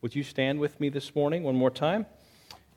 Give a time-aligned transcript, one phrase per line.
[0.00, 2.06] Would you stand with me this morning one more time?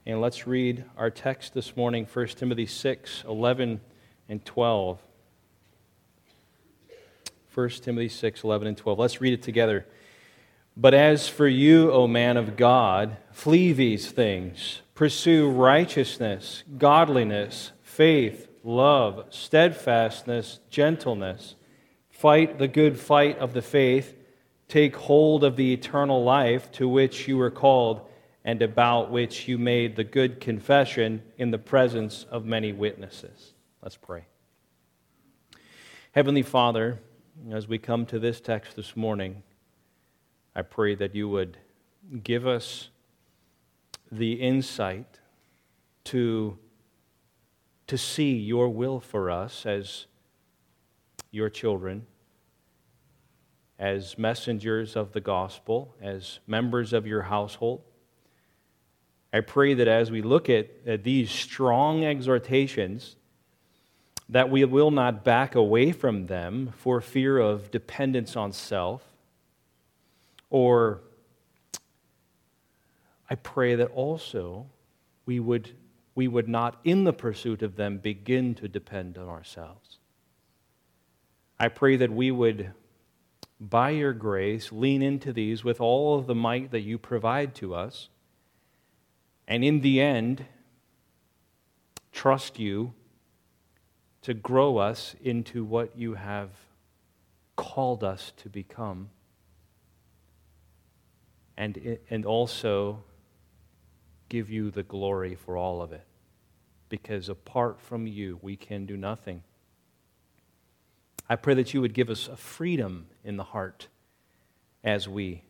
[0.07, 3.79] And let's read our text this morning, 1 Timothy 6 11
[4.27, 4.99] and 12.
[7.53, 8.97] 1 Timothy 6 11 and 12.
[8.97, 9.85] Let's read it together.
[10.75, 14.81] But as for you, O man of God, flee these things.
[14.95, 21.53] Pursue righteousness, godliness, faith, love, steadfastness, gentleness.
[22.09, 24.15] Fight the good fight of the faith
[24.71, 28.07] Take hold of the eternal life to which you were called
[28.45, 33.53] and about which you made the good confession in the presence of many witnesses.
[33.81, 34.23] Let's pray.
[36.13, 37.01] Heavenly Father,
[37.51, 39.43] as we come to this text this morning,
[40.55, 41.57] I pray that you would
[42.23, 42.91] give us
[44.09, 45.19] the insight
[46.05, 46.57] to,
[47.87, 50.05] to see your will for us as
[51.29, 52.07] your children
[53.81, 57.81] as messengers of the gospel, as members of your household.
[59.33, 63.15] I pray that as we look at, at these strong exhortations,
[64.29, 69.03] that we will not back away from them for fear of dependence on self,
[70.51, 71.01] or
[73.31, 74.67] I pray that also
[75.25, 75.71] we would,
[76.13, 79.97] we would not, in the pursuit of them, begin to depend on ourselves.
[81.59, 82.73] I pray that we would
[83.61, 87.75] by your grace, lean into these with all of the might that you provide to
[87.75, 88.09] us.
[89.47, 90.45] And in the end,
[92.11, 92.93] trust you
[94.23, 96.49] to grow us into what you have
[97.55, 99.09] called us to become.
[101.55, 103.03] And, and also
[104.27, 106.05] give you the glory for all of it.
[106.89, 109.43] Because apart from you, we can do nothing.
[111.31, 113.87] I pray that you would give us a freedom in the heart
[114.83, 115.43] as we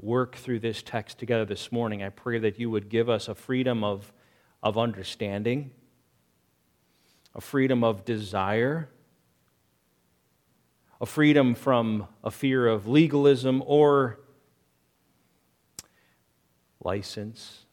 [0.00, 2.02] work through this text together this morning.
[2.02, 4.12] I pray that you would give us a freedom of,
[4.64, 5.70] of understanding,
[7.36, 8.88] a freedom of desire,
[11.00, 14.18] a freedom from a fear of legalism or
[16.82, 17.66] license.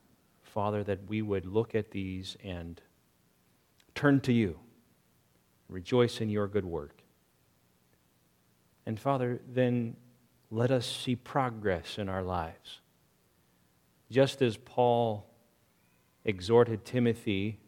[0.44, 2.80] Father, that we would look at these and
[3.96, 4.60] turn to you,
[5.68, 6.99] rejoice in your good work.
[8.90, 9.98] And Father, then
[10.50, 12.82] let us see progress in our lives.
[14.10, 15.30] Just as Paul
[16.26, 17.60] exhorted Timothy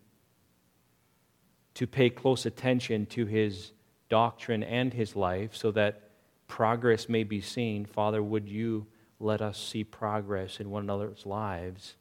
[1.76, 3.72] to pay close attention to his
[4.10, 6.10] doctrine and his life so that
[6.48, 8.88] progress may be seen, Father, would you
[9.20, 11.98] let us see progress in one another's lives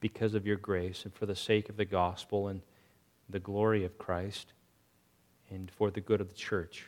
[0.00, 2.62] because of your grace and for the sake of the gospel and
[3.28, 4.54] the glory of Christ
[5.50, 6.86] and for the good of the church.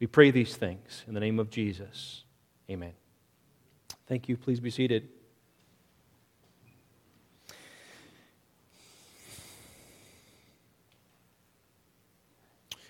[0.00, 2.24] We pray these things in the name of Jesus.
[2.70, 2.92] Amen.
[4.06, 4.36] Thank you.
[4.36, 5.08] Please be seated.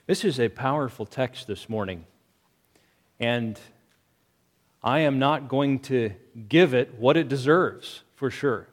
[0.06, 2.04] This is a powerful text this morning,
[3.18, 3.58] and
[4.82, 6.12] I am not going to
[6.46, 8.68] give it what it deserves, for sure.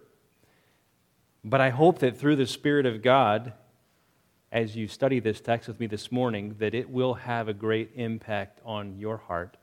[1.44, 3.53] But I hope that through the Spirit of God,
[4.51, 7.91] as you study this text with me this morning that it will have a great
[7.95, 9.56] impact on your heart.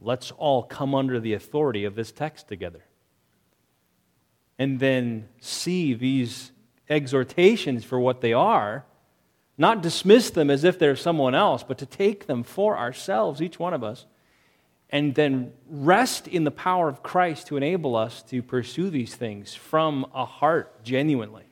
[0.00, 2.84] Let's all come under the authority of this text together.
[4.58, 6.52] And then see these
[6.88, 8.84] exhortations for what they are,
[9.56, 13.58] not dismiss them as if they're someone else, but to take them for ourselves, each
[13.58, 14.06] one of us,
[14.90, 19.54] and then rest in the power of Christ to enable us to pursue these things
[19.54, 21.47] from a heart genuinely.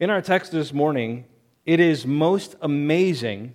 [0.00, 1.26] In our text this morning,
[1.66, 3.52] it is most amazing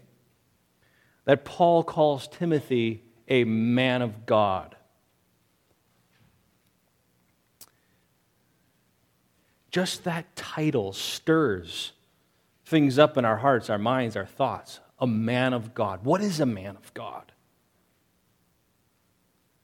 [1.26, 4.76] that Paul calls Timothy a man of God.
[9.72, 11.94] Just that title stirs
[12.64, 14.80] things up in our hearts, our minds, our thoughts.
[15.00, 16.06] A man of God.
[16.06, 17.32] What is a man of God?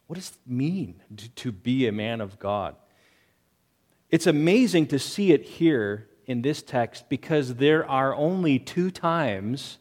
[0.07, 1.01] What does it mean
[1.37, 2.75] to, be a man of God?
[4.09, 9.77] It's amazing to see it here in this text because there are only two times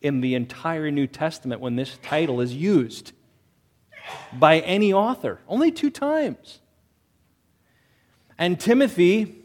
[0.00, 3.12] in the entire New Testament when this title is used
[4.32, 5.40] by any author.
[5.46, 6.60] Only two times.
[8.38, 9.44] And Timothy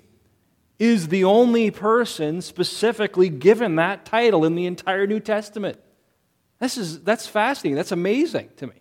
[0.79, 5.77] is the only person specifically given that title in the entire New Testament.
[6.59, 7.75] This is, that's fascinating.
[7.75, 8.73] That's amazing to me.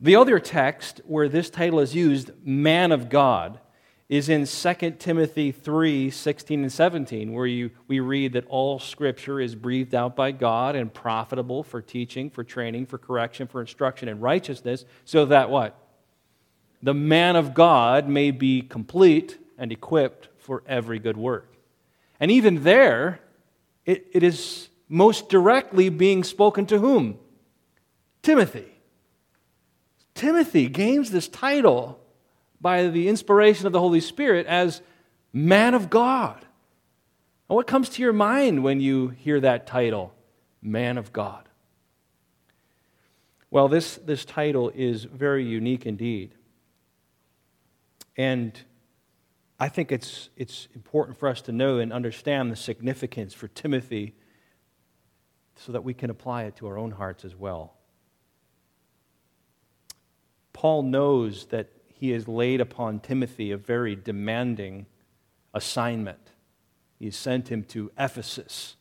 [0.00, 3.60] The other text where this title is used, man of God,
[4.08, 9.40] is in 2 Timothy 3 16 and 17, where you, we read that all scripture
[9.40, 14.08] is breathed out by God and profitable for teaching, for training, for correction, for instruction
[14.08, 15.78] in righteousness, so that what?
[16.82, 21.56] The man of God may be complete and equipped for every good work.
[22.20, 23.20] And even there,
[23.86, 27.18] it, it is most directly being spoken to whom?
[28.22, 28.66] Timothy.
[30.14, 32.03] Timothy gains this title
[32.64, 34.80] by the inspiration of the Holy Spirit as
[35.34, 36.40] man of God.
[37.50, 40.14] And what comes to your mind when you hear that title,
[40.62, 41.46] man of God?
[43.50, 46.34] Well, this, this title is very unique indeed.
[48.16, 48.58] And
[49.60, 54.14] I think it's, it's important for us to know and understand the significance for Timothy
[55.56, 57.74] so that we can apply it to our own hearts as well.
[60.54, 61.68] Paul knows that
[62.04, 64.84] he has laid upon Timothy a very demanding
[65.54, 66.32] assignment.
[66.98, 68.76] He sent him to Ephesus,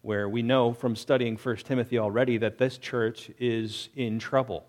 [0.00, 4.64] where we know from studying 1 Timothy already that this church is in trouble.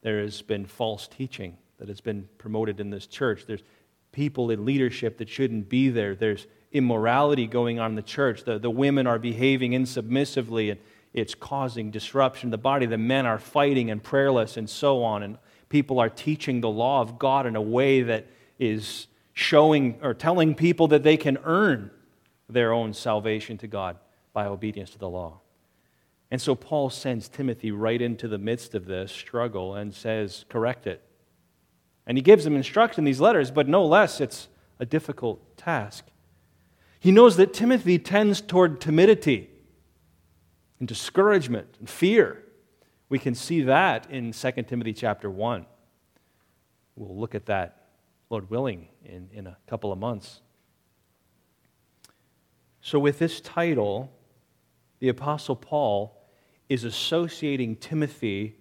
[0.00, 3.44] There has been false teaching that has been promoted in this church.
[3.46, 3.64] There's
[4.10, 6.14] people in leadership that shouldn't be there.
[6.14, 8.44] There's immorality going on in the church.
[8.44, 10.80] The, the women are behaving insubmissively and
[11.12, 12.86] it's causing disruption in the body.
[12.86, 15.22] The men are fighting and prayerless and so on.
[15.22, 15.36] And
[15.68, 18.26] people are teaching the law of God in a way that
[18.58, 21.90] is showing or telling people that they can earn
[22.48, 23.96] their own salvation to God
[24.32, 25.40] by obedience to the law.
[26.30, 30.86] And so Paul sends Timothy right into the midst of this struggle and says, correct
[30.86, 31.02] it.
[32.06, 34.48] And he gives him instruction in these letters, but no less, it's
[34.78, 36.06] a difficult task.
[36.98, 39.50] He knows that Timothy tends toward timidity
[40.78, 42.42] and discouragement and fear.
[43.08, 45.66] We can see that in 2 Timothy chapter 1.
[46.96, 47.88] We'll look at that,
[48.30, 50.40] Lord willing, in, in a couple of months.
[52.80, 54.12] So, with this title,
[54.98, 56.16] the Apostle Paul
[56.68, 58.56] is associating Timothy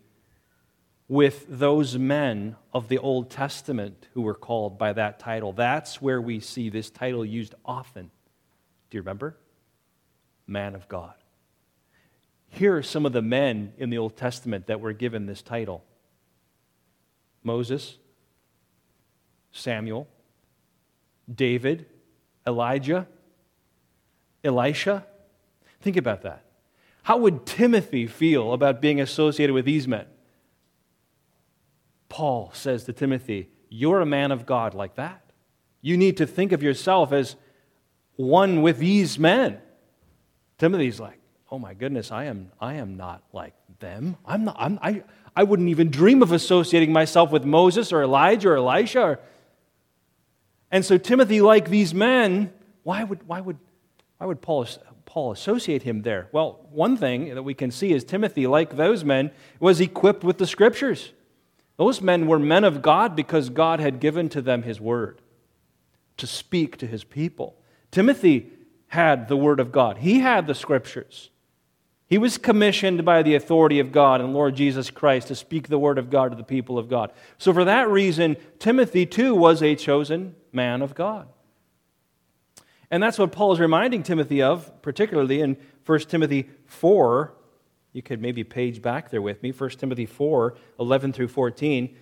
[1.07, 5.53] with those men of the Old Testament who were called by that title.
[5.53, 8.09] That's where we see this title used often.
[8.89, 9.37] Do you remember?
[10.47, 11.13] Man of God.
[12.55, 15.83] Here are some of the men in the Old Testament that were given this title
[17.43, 17.97] Moses,
[19.51, 20.07] Samuel,
[21.33, 21.85] David,
[22.47, 23.07] Elijah,
[24.41, 25.05] Elisha.
[25.81, 26.45] Think about that.
[27.03, 30.05] How would Timothy feel about being associated with these men?
[32.07, 35.29] Paul says to Timothy, You're a man of God like that.
[35.81, 37.35] You need to think of yourself as
[38.15, 39.59] one with these men.
[40.57, 41.19] Timothy's like,
[41.51, 44.17] Oh my goodness, I am, I am not like them.
[44.25, 45.03] I'm not, I'm, I,
[45.35, 49.01] I wouldn't even dream of associating myself with Moses or Elijah or Elisha.
[49.01, 49.19] Or...
[50.71, 52.51] And so, Timothy, like these men,
[52.83, 53.57] why would, why would,
[54.17, 54.67] why would Paul,
[55.05, 56.29] Paul associate him there?
[56.31, 60.39] Well, one thing that we can see is Timothy, like those men, was equipped with
[60.39, 61.11] the scriptures.
[61.77, 65.21] Those men were men of God because God had given to them his word
[66.17, 67.55] to speak to his people.
[67.91, 68.51] Timothy
[68.87, 71.29] had the word of God, he had the scriptures.
[72.07, 75.79] He was commissioned by the authority of God and Lord Jesus Christ to speak the
[75.79, 77.11] word of God to the people of God.
[77.39, 81.27] So, for that reason, Timothy too was a chosen man of God.
[82.91, 87.33] And that's what Paul is reminding Timothy of, particularly in 1 Timothy 4,
[87.91, 91.95] you could maybe page back there with me, 1 Timothy 4 11 through 14.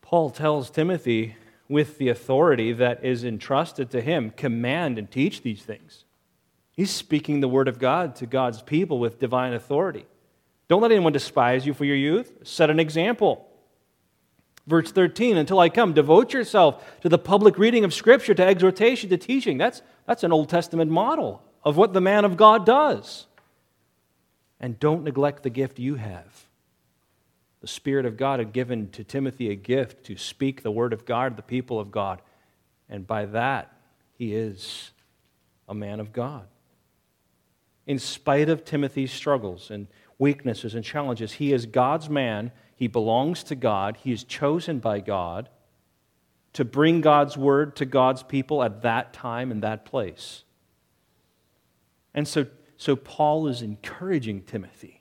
[0.00, 1.36] Paul tells Timothy,
[1.68, 6.04] with the authority that is entrusted to him, command and teach these things.
[6.74, 10.06] He's speaking the word of God to God's people with divine authority.
[10.68, 12.32] Don't let anyone despise you for your youth.
[12.42, 13.48] Set an example.
[14.66, 19.10] Verse 13, until I come, devote yourself to the public reading of Scripture, to exhortation,
[19.10, 19.58] to teaching.
[19.58, 23.26] That's, that's an Old Testament model of what the man of God does.
[24.58, 26.46] And don't neglect the gift you have.
[27.60, 31.04] The Spirit of God had given to Timothy a gift to speak the Word of
[31.04, 32.20] God to the people of God.
[32.88, 33.72] And by that,
[34.16, 34.90] he is
[35.68, 36.46] a man of God.
[37.86, 39.86] In spite of Timothy's struggles and
[40.18, 42.50] weaknesses and challenges, he is God's man.
[42.76, 43.98] He belongs to God.
[44.02, 45.48] He is chosen by God
[46.54, 50.44] to bring God's word to God's people at that time and that place.
[52.14, 55.00] And so so Paul is encouraging Timothy.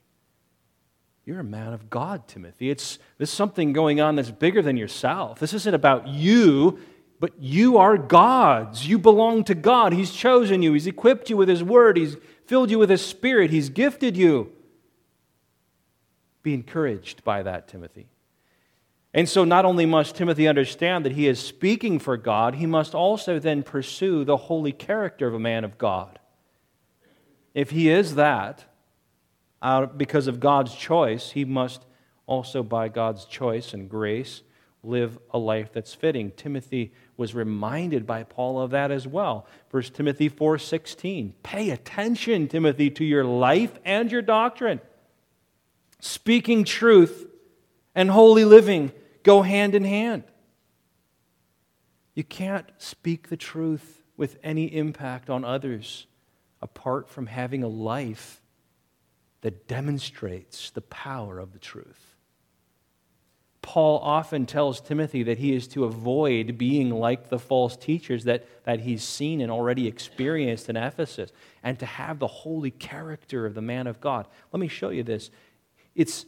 [1.25, 2.69] You're a man of God, Timothy.
[2.69, 5.39] It's, there's something going on that's bigger than yourself.
[5.39, 6.79] This isn't about you,
[7.19, 8.87] but you are God's.
[8.87, 9.93] You belong to God.
[9.93, 13.51] He's chosen you, He's equipped you with His word, He's filled you with His spirit,
[13.51, 14.51] He's gifted you.
[16.41, 18.07] Be encouraged by that, Timothy.
[19.13, 22.95] And so, not only must Timothy understand that he is speaking for God, he must
[22.95, 26.19] also then pursue the holy character of a man of God.
[27.53, 28.65] If he is that,
[29.95, 31.85] because of God's choice, he must
[32.25, 34.41] also, by God's choice and grace,
[34.83, 36.31] live a life that's fitting.
[36.31, 39.47] Timothy was reminded by Paul of that as well.
[39.69, 41.33] 1 Timothy 4:16.
[41.43, 44.81] Pay attention, Timothy, to your life and your doctrine.
[45.99, 47.27] Speaking truth
[47.95, 48.91] and holy living
[49.23, 50.23] go hand in hand.
[52.13, 56.07] You can't speak the truth with any impact on others
[56.61, 58.41] apart from having a life
[59.41, 62.12] that demonstrates the power of the truth.
[63.63, 68.45] Paul often tells Timothy that he is to avoid being like the false teachers that,
[68.65, 71.31] that he's seen and already experienced in Ephesus,
[71.63, 74.27] and to have the holy character of the man of God.
[74.51, 75.31] Let me show you this.
[75.95, 76.25] It's,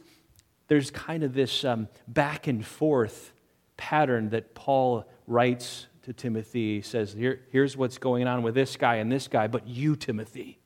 [0.68, 3.34] there's kind of this um, back and forth
[3.76, 6.76] pattern that Paul writes to Timothy.
[6.76, 9.94] He says, Here, Here's what's going on with this guy and this guy, but you,
[9.94, 10.58] Timothy,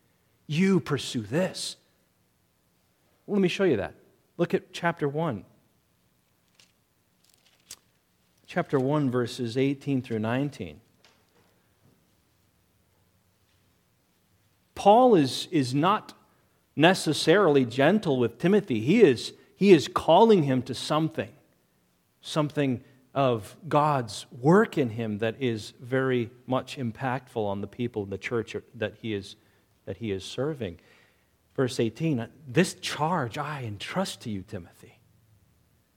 [0.46, 1.76] you pursue this.
[3.26, 3.94] Well, let me show you that.
[4.36, 5.44] Look at chapter 1.
[8.52, 10.80] Chapter 1, verses 18 through 19.
[14.74, 16.14] Paul is, is not
[16.74, 18.80] necessarily gentle with Timothy.
[18.80, 21.30] He is he is calling him to something,
[22.22, 22.82] something
[23.14, 28.18] of God's work in him that is very much impactful on the people in the
[28.18, 29.36] church that he is,
[29.84, 30.80] that he is serving.
[31.54, 34.99] Verse 18 This charge I entrust to you, Timothy,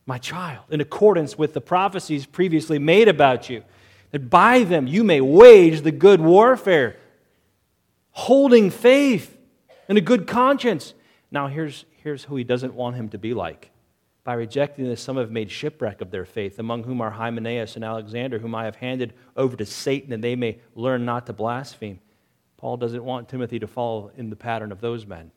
[0.05, 3.63] my child, in accordance with the prophecies previously made about you,
[4.11, 6.97] that by them you may wage the good warfare,
[8.11, 9.37] holding faith
[9.87, 10.93] and a good conscience.
[11.31, 13.71] Now, here's, here's who he doesn't want him to be like.
[14.23, 17.83] By rejecting this, some have made shipwreck of their faith, among whom are Hymenaeus and
[17.83, 21.99] Alexander, whom I have handed over to Satan, and they may learn not to blaspheme.
[22.55, 25.31] Paul doesn't want Timothy to follow in the pattern of those men.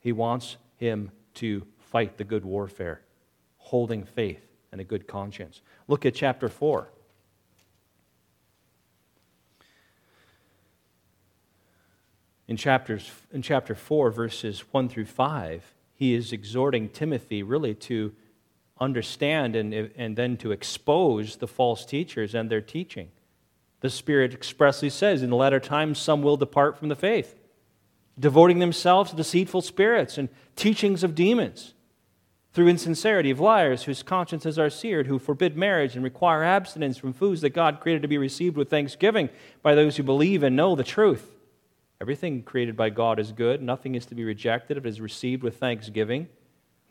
[0.00, 3.00] He wants him to fight the good warfare,
[3.68, 4.40] holding faith
[4.72, 5.60] and a good conscience.
[5.88, 6.88] Look at chapter 4.
[12.48, 18.14] In, chapters, in chapter 4, verses 1 through 5, he is exhorting Timothy really to
[18.80, 23.10] understand and, and then to expose the false teachers and their teaching.
[23.80, 27.34] The Spirit expressly says, In the latter times, some will depart from the faith,
[28.18, 31.74] devoting themselves to deceitful spirits and teachings of demons,
[32.58, 37.12] through insincerity of liars whose consciences are seared, who forbid marriage and require abstinence from
[37.12, 39.28] foods that God created to be received with thanksgiving
[39.62, 41.36] by those who believe and know the truth.
[42.00, 43.62] Everything created by God is good.
[43.62, 46.26] Nothing is to be rejected if it is received with thanksgiving,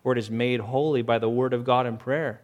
[0.06, 2.40] or it is made holy by the word of God in prayer.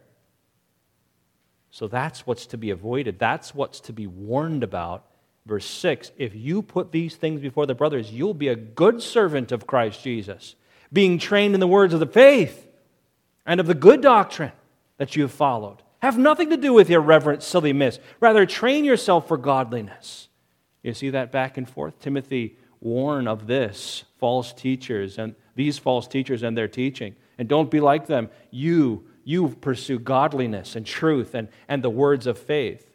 [1.70, 3.18] So that's what's to be avoided.
[3.18, 5.06] That's what's to be warned about.
[5.46, 9.50] Verse 6 If you put these things before the brothers, you'll be a good servant
[9.50, 10.56] of Christ Jesus,
[10.92, 12.64] being trained in the words of the faith
[13.46, 14.52] and of the good doctrine
[14.98, 15.82] that you have followed.
[16.00, 17.98] Have nothing to do with irreverent, silly myths.
[18.20, 20.28] Rather, train yourself for godliness.
[20.82, 21.98] You see that back and forth?
[21.98, 27.16] Timothy warn of this false teachers and these false teachers and their teaching.
[27.38, 28.28] And don't be like them.
[28.50, 32.86] You, you pursue godliness and truth and, and the words of faith.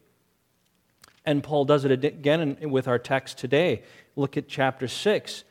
[1.26, 3.84] And Paul does it again with our text today.
[4.16, 5.44] Look at chapter 6.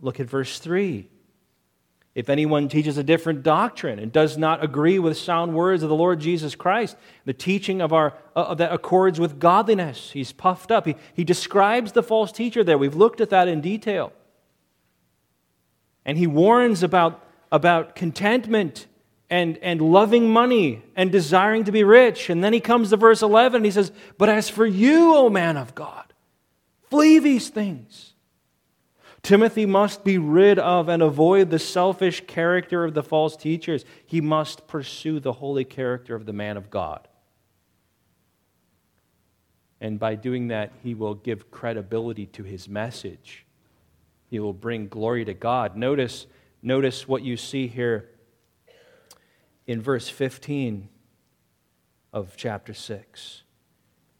[0.00, 1.08] Look at verse 3.
[2.14, 5.94] If anyone teaches a different doctrine and does not agree with sound words of the
[5.94, 10.86] Lord Jesus Christ, the teaching of our, uh, that accords with godliness, he's puffed up.
[10.86, 12.76] He, he describes the false teacher there.
[12.76, 14.12] We've looked at that in detail.
[16.04, 18.88] And he warns about, about contentment
[19.28, 22.28] and, and loving money and desiring to be rich.
[22.28, 25.30] And then he comes to verse 11 and he says, But as for you, O
[25.30, 26.12] man of God,
[26.88, 28.09] flee these things.
[29.22, 33.84] Timothy must be rid of and avoid the selfish character of the false teachers.
[34.06, 37.06] He must pursue the holy character of the man of God.
[39.80, 43.46] And by doing that, he will give credibility to his message.
[44.28, 45.76] He will bring glory to God.
[45.76, 46.26] Notice,
[46.62, 48.10] notice what you see here
[49.66, 50.88] in verse 15
[52.12, 53.42] of chapter 6,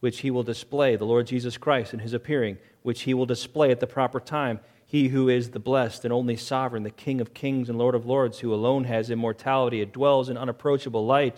[0.01, 3.71] which he will display, the Lord Jesus Christ in his appearing, which he will display
[3.71, 7.33] at the proper time he who is the blessed and only sovereign, the King of
[7.33, 11.37] kings and Lord of lords, who alone has immortality, and dwells in unapproachable light,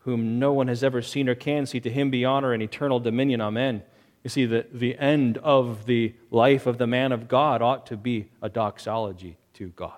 [0.00, 3.00] whom no one has ever seen or can see, to him be honor and eternal
[3.00, 3.40] dominion.
[3.40, 3.82] Amen.
[4.22, 7.96] You see, the, the end of the life of the man of God ought to
[7.96, 9.94] be a doxology to God.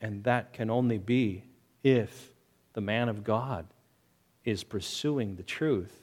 [0.00, 1.42] And that can only be
[1.82, 2.30] if
[2.74, 3.66] the man of God
[4.44, 6.00] is pursuing the truth,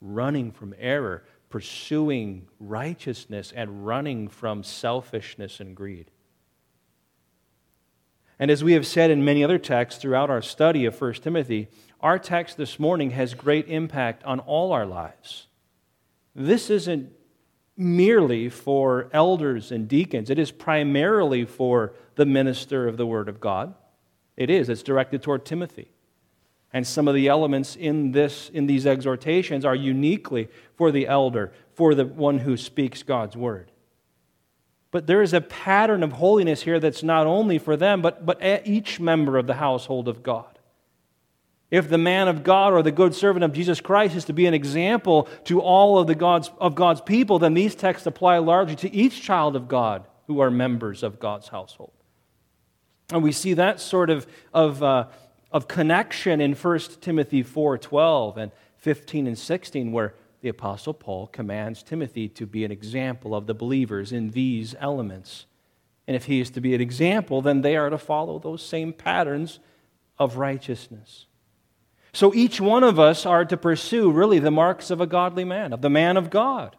[0.00, 1.22] running from error,
[1.52, 6.10] pursuing righteousness, and running from selfishness and greed.
[8.38, 11.68] And as we have said in many other texts throughout our study of 1 Timothy,
[12.00, 15.46] our text this morning has great impact on all our lives.
[16.34, 17.12] This isn't
[17.76, 23.40] merely for elders and deacons, it is primarily for the minister of the Word of
[23.40, 23.74] God.
[24.38, 25.91] It is, it's directed toward Timothy.
[26.72, 31.52] And some of the elements in, this, in these exhortations are uniquely for the elder,
[31.74, 33.70] for the one who speaks God's Word.
[34.90, 38.40] But there is a pattern of holiness here that's not only for them, but, but
[38.64, 40.58] each member of the household of God.
[41.70, 44.44] If the man of God or the good servant of Jesus Christ is to be
[44.44, 48.76] an example to all of, the God's, of God's people, then these texts apply largely
[48.76, 51.92] to each child of God who are members of God's household.
[53.10, 55.06] And we see that sort of, of, uh,
[55.52, 61.28] of connection in 1 Timothy 4 12 and 15 and 16, where the Apostle Paul
[61.28, 65.46] commands Timothy to be an example of the believers in these elements.
[66.06, 68.92] And if he is to be an example, then they are to follow those same
[68.92, 69.60] patterns
[70.18, 71.26] of righteousness.
[72.12, 75.72] So each one of us are to pursue really the marks of a godly man,
[75.72, 76.76] of the man of God.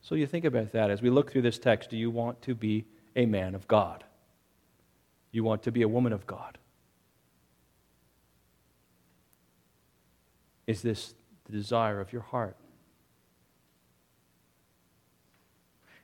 [0.00, 1.90] So you think about that as we look through this text.
[1.90, 4.04] Do you want to be a man of God?
[5.34, 6.56] You want to be a woman of God?
[10.66, 11.14] Is this
[11.44, 12.56] the desire of your heart.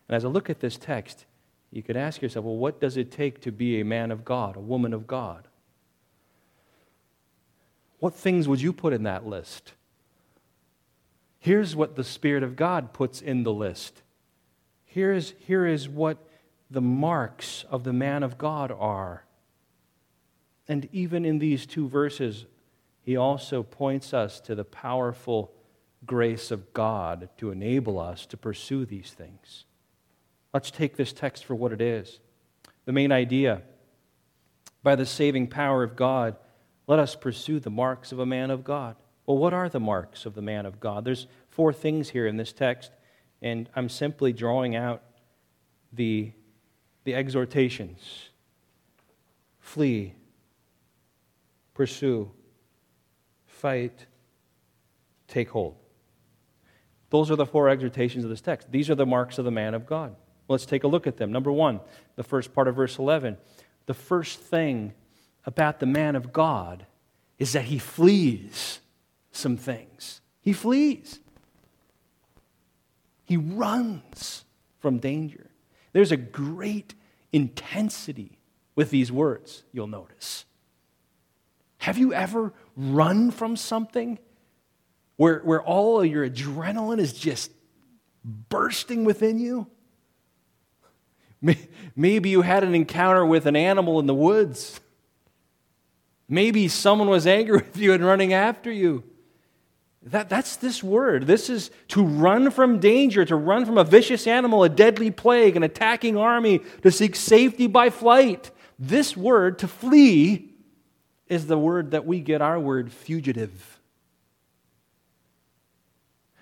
[0.08, 1.24] And as I look at this text,
[1.70, 4.56] you could ask yourself, well, what does it take to be a man of God,
[4.56, 5.46] a woman of God?
[8.00, 9.74] What things would you put in that list?
[11.38, 14.02] Here's what the Spirit of God puts in the list.
[14.84, 16.18] Here's, here is what
[16.70, 19.24] the marks of the man of God are.
[20.68, 22.46] And even in these two verses,
[23.02, 25.52] he also points us to the powerful
[26.06, 29.64] grace of God to enable us to pursue these things.
[30.54, 32.20] Let's take this text for what it is.
[32.84, 33.62] The main idea
[34.82, 36.36] by the saving power of God,
[36.86, 38.96] let us pursue the marks of a man of God.
[39.26, 41.04] Well, what are the marks of the man of God?
[41.04, 42.90] There's four things here in this text,
[43.42, 45.02] and I'm simply drawing out
[45.92, 46.32] the,
[47.10, 48.28] the exhortations
[49.58, 50.14] flee,
[51.74, 52.30] pursue,
[53.46, 54.06] fight,
[55.26, 55.74] take hold.
[57.10, 58.70] Those are the four exhortations of this text.
[58.70, 60.14] These are the marks of the man of God.
[60.46, 61.32] Let's take a look at them.
[61.32, 61.80] Number one,
[62.14, 63.36] the first part of verse 11.
[63.86, 64.94] The first thing
[65.44, 66.86] about the man of God
[67.40, 68.78] is that he flees
[69.32, 70.20] some things.
[70.42, 71.18] He flees,
[73.24, 74.44] he runs
[74.78, 75.50] from danger.
[75.92, 76.94] There's a great
[77.32, 78.38] intensity
[78.74, 80.44] with these words, you'll notice.
[81.78, 84.18] Have you ever run from something
[85.16, 87.50] where, where all your adrenaline is just
[88.24, 89.66] bursting within you?
[91.96, 94.80] Maybe you had an encounter with an animal in the woods.
[96.28, 99.04] Maybe someone was angry with you and running after you.
[100.04, 101.26] That, that's this word.
[101.26, 105.56] This is to run from danger, to run from a vicious animal, a deadly plague,
[105.56, 108.50] an attacking army, to seek safety by flight.
[108.78, 110.54] This word, to flee,
[111.26, 113.78] is the word that we get our word fugitive.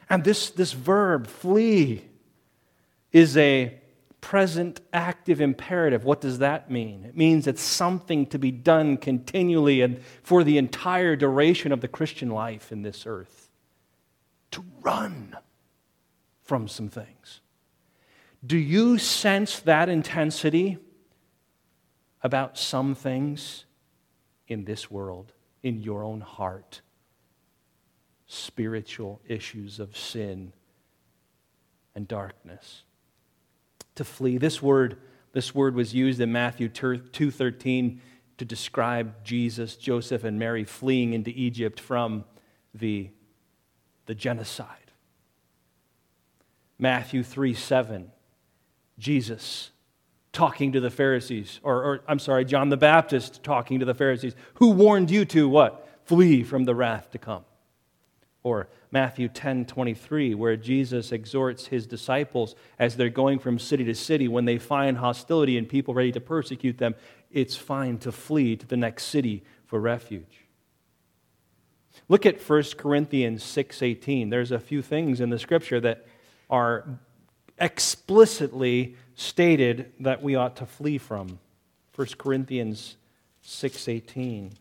[0.09, 2.05] And this, this verb, flee,
[3.13, 3.79] is a
[4.21, 6.05] present active imperative.
[6.05, 7.05] What does that mean?
[7.05, 11.89] It means it's something to be done continually and for the entire duration of the
[11.89, 13.48] Christian life in this earth.
[14.53, 15.37] To run
[16.43, 17.41] from some things.
[18.45, 20.79] Do you sense that intensity
[22.23, 23.65] about some things?
[24.49, 25.33] in this world,
[25.63, 26.81] in your own heart.
[28.27, 30.53] Spiritual issues of sin
[31.95, 32.83] and darkness.
[33.95, 34.39] To flee.
[34.39, 34.99] This word,
[35.33, 38.01] this word was used in Matthew 2:13
[38.39, 42.25] to describe Jesus, Joseph, and Mary fleeing into Egypt from
[42.73, 43.11] the,
[44.09, 44.91] the genocide.
[46.79, 48.11] Matthew 3 7,
[48.99, 49.71] Jesus
[50.33, 54.35] talking to the Pharisees, or, or, I'm sorry, John the Baptist talking to the Pharisees,
[54.55, 55.87] who warned you to what?
[56.05, 57.45] Flee from the wrath to come.
[58.43, 63.95] Or Matthew 10 23, where Jesus exhorts his disciples as they're going from city to
[63.95, 66.95] city, when they find hostility and people ready to persecute them,
[67.31, 70.48] it's fine to flee to the next city for refuge.
[72.09, 74.31] Look at 1 Corinthians 6:18.
[74.31, 76.07] There's a few things in the scripture that
[76.51, 76.99] are
[77.59, 81.39] explicitly stated that we ought to flee from.
[81.95, 82.97] 1 Corinthians
[83.45, 84.53] 6:18.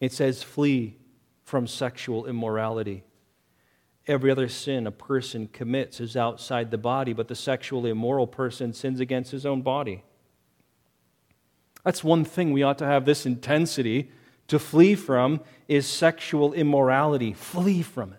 [0.00, 0.96] It says, flee
[1.44, 3.04] from sexual immorality.
[4.08, 8.72] Every other sin a person commits is outside the body, but the sexually immoral person
[8.72, 10.02] sins against his own body.
[11.84, 14.10] That's one thing we ought to have this intensity
[14.48, 17.32] to flee from is sexual immorality.
[17.32, 18.18] Flee from it.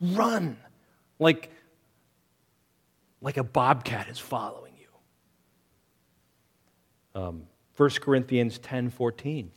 [0.00, 0.56] Run
[1.18, 1.50] like,
[3.20, 4.88] like a bobcat is following you.
[7.20, 7.42] Um,
[7.76, 9.50] 1 Corinthians 10 14.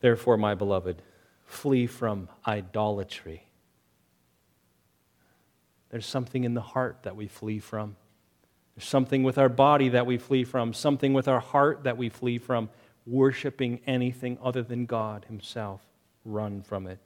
[0.00, 1.00] Therefore, my beloved,
[1.46, 3.45] flee from idolatry.
[5.90, 7.96] There's something in the heart that we flee from.
[8.74, 12.08] There's something with our body that we flee from, something with our heart that we
[12.08, 12.68] flee from.
[13.06, 15.80] Worshipping anything other than God Himself.
[16.24, 16.98] Run from it.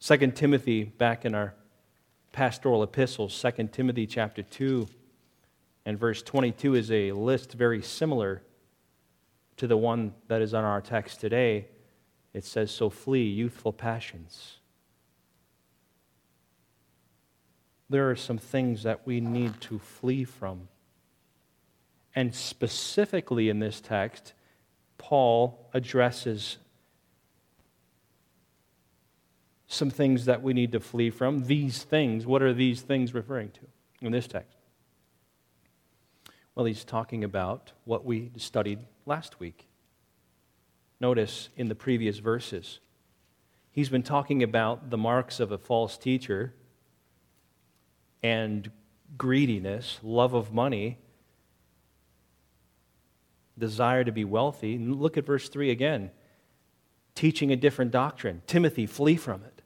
[0.00, 1.54] 2 Timothy, back in our
[2.32, 4.88] pastoral epistles, 2 Timothy chapter 2
[5.84, 8.42] and verse 22 is a list very similar
[9.56, 11.68] to the one that is on our text today.
[12.32, 14.59] It says, So flee youthful passions.
[17.90, 20.68] There are some things that we need to flee from.
[22.14, 24.32] And specifically in this text,
[24.96, 26.58] Paul addresses
[29.66, 31.46] some things that we need to flee from.
[31.46, 33.60] These things, what are these things referring to
[34.00, 34.56] in this text?
[36.54, 39.66] Well, he's talking about what we studied last week.
[41.00, 42.78] Notice in the previous verses,
[43.72, 46.54] he's been talking about the marks of a false teacher
[48.22, 48.70] and
[49.16, 50.98] greediness, love of money,
[53.58, 54.78] desire to be wealthy.
[54.78, 56.10] Look at verse 3 again.
[57.14, 58.42] Teaching a different doctrine.
[58.46, 59.62] Timothy, flee from it.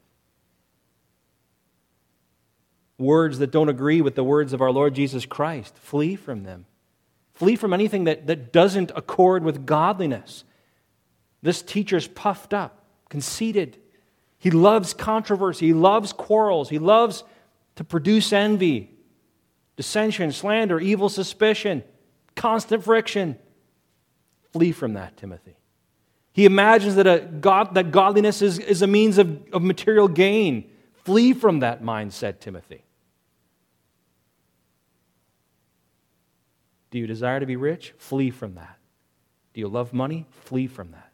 [2.98, 6.66] Words that don't agree with the words of our Lord Jesus Christ, flee from them.
[7.32, 10.44] Flee from anything that, that doesn't accord with godliness.
[11.42, 13.78] This teacher's puffed up, conceited.
[14.38, 15.66] He loves controversy.
[15.66, 16.68] He loves quarrels.
[16.68, 17.24] He loves
[17.76, 18.90] to produce envy,
[19.76, 21.82] dissension, slander, evil suspicion,
[22.36, 23.38] constant friction.
[24.52, 25.56] Flee from that, Timothy.
[26.32, 30.70] He imagines that, a God, that godliness is, is a means of, of material gain.
[31.04, 32.84] Flee from that mindset, Timothy.
[36.90, 37.92] Do you desire to be rich?
[37.98, 38.78] Flee from that.
[39.52, 40.26] Do you love money?
[40.30, 41.12] Flee from that.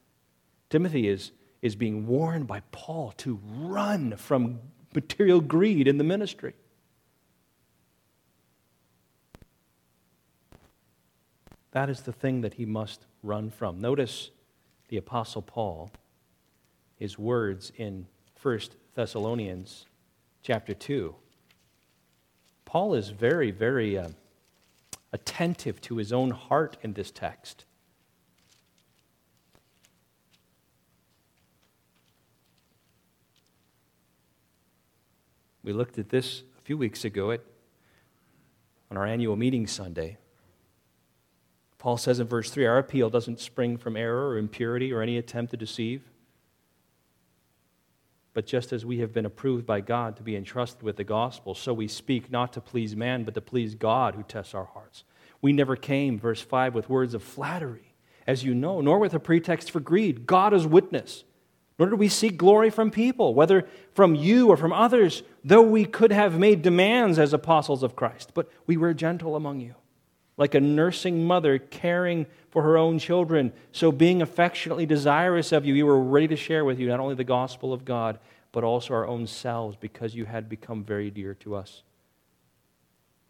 [0.68, 4.60] Timothy is, is being warned by Paul to run from
[4.94, 6.54] material greed in the ministry.
[11.72, 13.80] That is the thing that he must run from.
[13.80, 14.30] Notice
[14.88, 15.90] the Apostle Paul,
[16.96, 18.06] his words in
[18.42, 18.60] 1
[18.94, 19.86] Thessalonians
[20.42, 21.14] chapter 2.
[22.64, 24.08] Paul is very, very uh,
[25.12, 27.64] attentive to his own heart in this text.
[35.62, 37.40] We looked at this a few weeks ago at,
[38.90, 40.16] on our annual meeting Sunday.
[41.78, 45.16] Paul says in verse 3 our appeal doesn't spring from error or impurity or any
[45.16, 46.02] attempt to deceive.
[48.32, 51.54] But just as we have been approved by God to be entrusted with the gospel,
[51.54, 55.04] so we speak not to please man, but to please God who tests our hearts.
[55.42, 57.94] We never came, verse 5, with words of flattery,
[58.26, 60.26] as you know, nor with a pretext for greed.
[60.26, 61.24] God is witness.
[61.80, 65.86] Nor did we seek glory from people, whether from you or from others, though we
[65.86, 68.32] could have made demands as apostles of Christ.
[68.34, 69.74] But we were gentle among you,
[70.36, 73.54] like a nursing mother caring for her own children.
[73.72, 77.14] So, being affectionately desirous of you, we were ready to share with you not only
[77.14, 78.18] the gospel of God,
[78.52, 81.82] but also our own selves, because you had become very dear to us.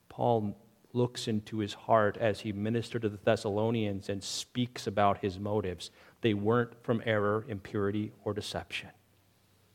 [0.08, 0.56] Paul
[0.92, 5.92] looks into his heart as he ministered to the Thessalonians and speaks about his motives.
[6.20, 8.90] They weren't from error, impurity, or deception.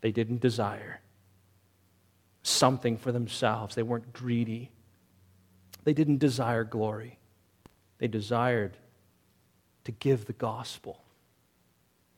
[0.01, 1.01] They didn't desire
[2.43, 4.71] something for themselves, they weren't greedy.
[5.84, 7.19] They didn't desire glory.
[7.99, 8.75] They desired
[9.84, 10.99] to give the gospel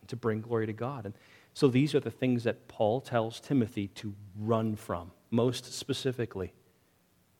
[0.01, 1.05] and to bring glory to God.
[1.05, 1.13] And
[1.53, 5.11] so these are the things that Paul tells Timothy to run from.
[5.31, 6.53] Most specifically,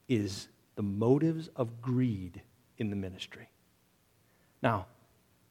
[0.08, 2.42] is the motives of greed
[2.78, 3.50] in the ministry.
[4.62, 4.88] Now,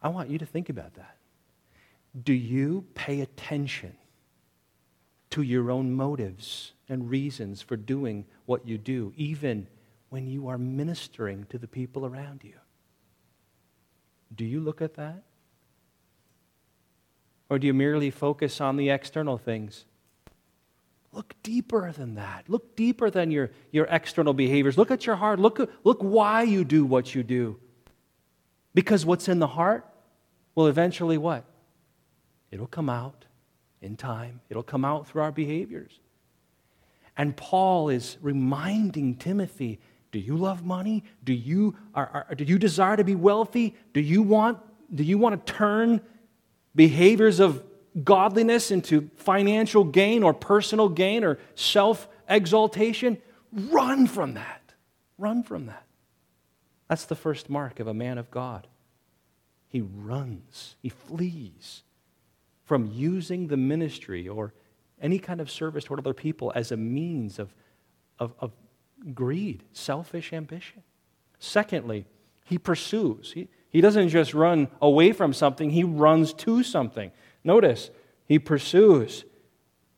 [0.03, 1.15] I want you to think about that.
[2.22, 3.94] Do you pay attention
[5.31, 9.66] to your own motives and reasons for doing what you do, even
[10.09, 12.55] when you are ministering to the people around you?
[14.35, 15.22] Do you look at that?
[17.48, 19.85] Or do you merely focus on the external things?
[21.12, 22.44] Look deeper than that.
[22.48, 24.76] Look deeper than your, your external behaviors.
[24.76, 25.38] Look at your heart.
[25.38, 27.59] Look, look why you do what you do.
[28.74, 29.87] Because what's in the heart
[30.55, 31.44] will eventually what?
[32.51, 33.25] It'll come out
[33.83, 36.01] in time, it'll come out through our behaviors.
[37.17, 39.79] And Paul is reminding Timothy
[40.13, 41.05] do you love money?
[41.25, 43.75] Do you, are, are, do you desire to be wealthy?
[43.93, 44.59] Do you, want,
[44.95, 46.01] do you want to turn
[46.75, 47.63] behaviors of
[48.03, 53.19] godliness into financial gain or personal gain or self exaltation?
[53.53, 54.63] Run from that.
[55.19, 55.85] Run from that.
[56.89, 58.69] That's the first mark of a man of God.
[59.69, 61.83] He runs, he flees
[62.66, 64.52] from using the ministry or
[65.00, 67.55] any kind of service toward other people as a means of,
[68.18, 68.52] of, of
[69.14, 70.83] greed, selfish ambition.
[71.38, 72.07] Secondly,
[72.44, 73.33] he pursues.
[73.33, 77.12] He, he doesn't just run away from something, he runs to something.
[77.44, 77.90] Notice,
[78.26, 79.24] he pursues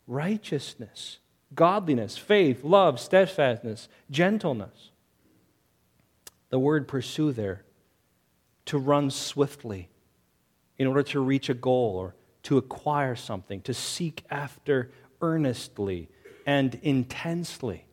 [0.07, 1.19] righteousness,
[1.55, 4.91] godliness, faith, love, steadfastness, gentleness.
[6.51, 7.65] The word pursue there,
[8.67, 9.89] to run swiftly
[10.77, 16.09] in order to reach a goal or to acquire something, to seek after earnestly
[16.47, 17.85] and intensely.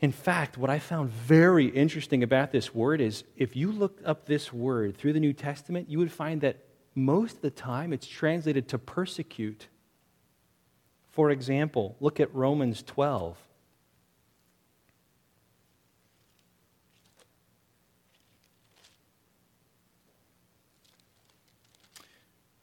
[0.00, 4.26] In fact, what I found very interesting about this word is if you look up
[4.26, 8.06] this word through the New Testament, you would find that most of the time it's
[8.06, 9.66] translated to persecute.
[11.10, 13.36] For example, look at Romans 12.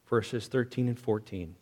[0.08, 1.56] Verses 13 and 14.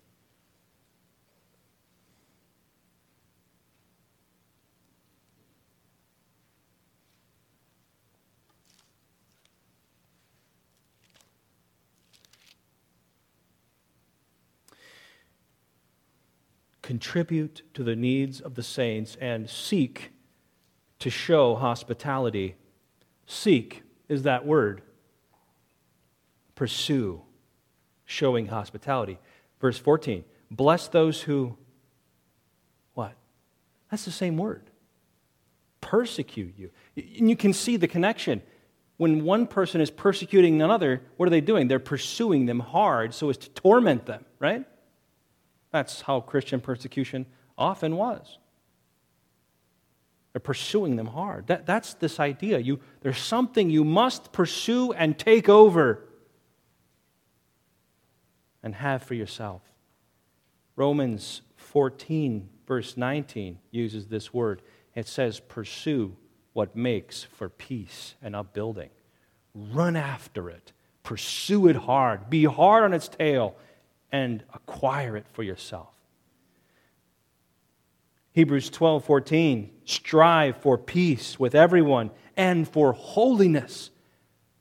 [16.84, 20.12] contribute to the needs of the saints and seek
[21.00, 22.56] to show hospitality.
[23.26, 24.84] Seek is that word.
[26.54, 27.24] Pursue,
[28.14, 29.20] showing hospitality.
[29.60, 31.58] Verse 14 Bless those who,
[32.94, 33.14] what?
[33.90, 34.70] That's the same word.
[35.82, 36.70] Persecute you.
[36.96, 38.42] And you can see the connection.
[38.98, 41.68] When one person is persecuting another, what are they doing?
[41.68, 44.66] They're pursuing them hard so as to torment them, right?
[45.72, 47.26] That's how Christian persecution
[47.58, 48.38] often was.
[50.32, 51.48] They're pursuing them hard.
[51.48, 52.60] That, that's this idea.
[52.60, 56.08] You, there's something you must pursue and take over
[58.64, 59.62] and have for yourself.
[60.76, 64.62] Romans 14, verse 19, uses this word.
[64.96, 66.16] It says, Pursue
[66.54, 68.90] what makes for peace and upbuilding.
[69.54, 70.72] Run after it,
[71.04, 73.56] pursue it hard, be hard on its tail,
[74.12, 75.90] and acquire it for yourself.
[78.32, 83.92] Hebrews 12 14, strive for peace with everyone and for holiness,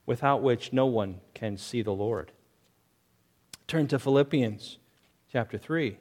[0.05, 2.33] without which no one can see the Lord.
[3.67, 4.79] Turn to Philippians
[5.31, 5.97] chapter 3.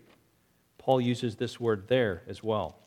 [0.78, 2.78] Paul uses this word there as well.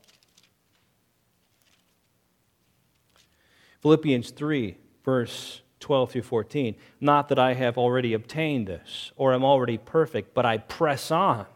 [3.83, 6.75] Philippians 3, verse 12 through 14.
[7.01, 11.47] Not that I have already obtained this or am already perfect, but I press on.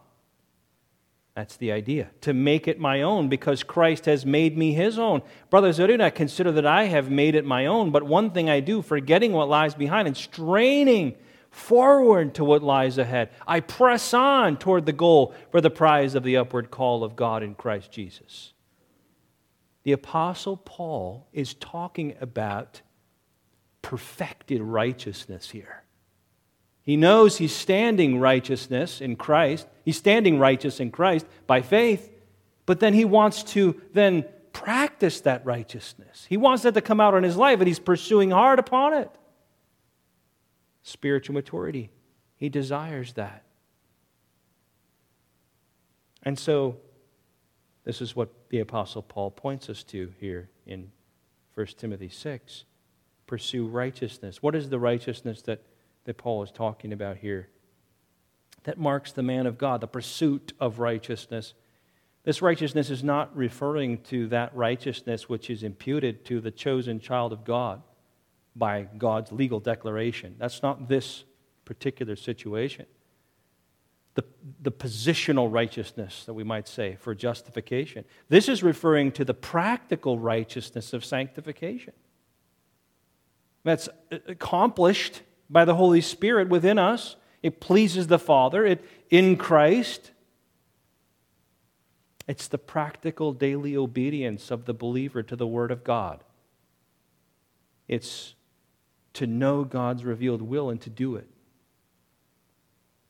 [1.35, 2.11] That's the idea.
[2.22, 5.22] To make it my own because Christ has made me his own.
[5.50, 8.50] Brothers, I do not consider that I have made it my own, but one thing
[8.50, 11.14] I do, forgetting what lies behind and straining
[11.59, 13.31] forward to what lies ahead.
[13.47, 17.42] I press on toward the goal for the prize of the upward call of God
[17.42, 18.53] in Christ Jesus.
[19.83, 22.83] The Apostle Paul is talking about
[23.83, 25.85] perfected righteousness here.
[26.83, 29.66] He knows he's standing righteousness in Christ.
[29.85, 32.11] He's standing righteous in Christ by faith,
[32.66, 36.27] but then he wants to then practice that righteousness.
[36.29, 39.11] He wants that to come out in his life, and he's pursuing hard upon it.
[40.88, 41.90] Spiritual maturity.
[42.37, 43.44] He desires that.
[46.22, 46.79] And so,
[47.85, 50.90] this is what the Apostle Paul points us to here in
[51.55, 52.64] 1 Timothy 6
[53.27, 54.42] pursue righteousness.
[54.42, 55.62] What is the righteousness that,
[56.05, 57.51] that Paul is talking about here?
[58.64, 61.53] That marks the man of God, the pursuit of righteousness.
[62.24, 67.35] This righteousness is not referring to that righteousness which is imputed to the chosen child
[67.35, 67.83] of God
[68.59, 70.35] by God's legal declaration.
[70.38, 71.25] That's not this
[71.64, 72.87] particular situation.
[74.14, 74.25] The,
[74.62, 78.05] the positional righteousness that we might say for justification.
[78.29, 81.92] This is referring to the practical righteousness of sanctification
[83.64, 87.16] that's uh, accomplished by the Holy Spirit within us.
[87.42, 88.64] It pleases the Father.
[88.66, 90.11] It in Christ.
[92.27, 96.25] It's the practical daily obedience of the believer to the Word of God.
[97.87, 98.35] It's
[99.14, 101.29] to know God's revealed will and to do it.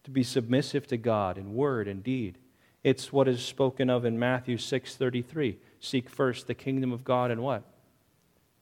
[0.05, 2.39] To be submissive to God in word and deed.
[2.83, 5.59] It's what is spoken of in Matthew 6:33.
[5.81, 7.65] Seek first the kingdom of God and what?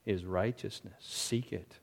[0.05, 0.95] His righteousness.
[1.01, 1.79] Seek it.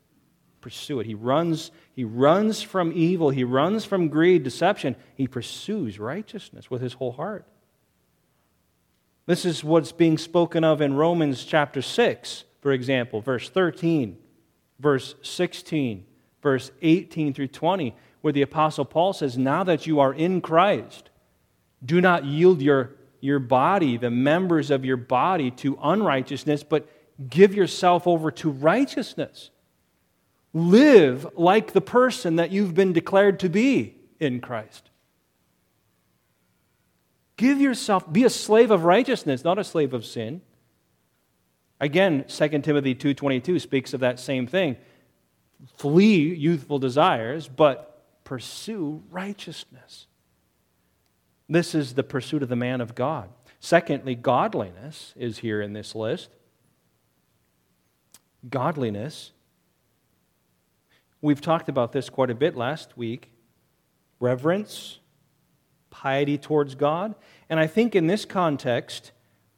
[0.59, 1.05] Pursue it.
[1.05, 3.29] He runs, he runs from evil.
[3.29, 4.95] He runs from greed, deception.
[5.15, 7.45] He pursues righteousness with his whole heart.
[9.25, 14.17] This is what's being spoken of in Romans chapter 6, for example, verse 13,
[14.83, 16.05] verse 16,
[16.43, 21.09] verse 18 through 20, where the Apostle Paul says, Now that you are in Christ,
[21.83, 22.91] do not yield your,
[23.21, 26.87] your body, the members of your body, to unrighteousness, but
[27.29, 29.49] give yourself over to righteousness.
[30.53, 34.91] Live like the person that you've been declared to be in Christ.
[37.37, 40.41] Give yourself, be a slave of righteousness, not a slave of sin.
[41.83, 44.77] Again, 2 Timothy 2:22 speaks of that same thing.
[45.75, 50.07] Flee youthful desires, but pursue righteousness.
[51.49, 53.29] This is the pursuit of the man of God.
[53.59, 56.29] Secondly, godliness is here in this list.
[58.49, 59.33] Godliness.
[61.21, 63.29] We've talked about this quite a bit last week.
[64.21, 64.99] Reverence,
[65.89, 67.13] piety towards God.
[67.49, 69.11] And I think in this context,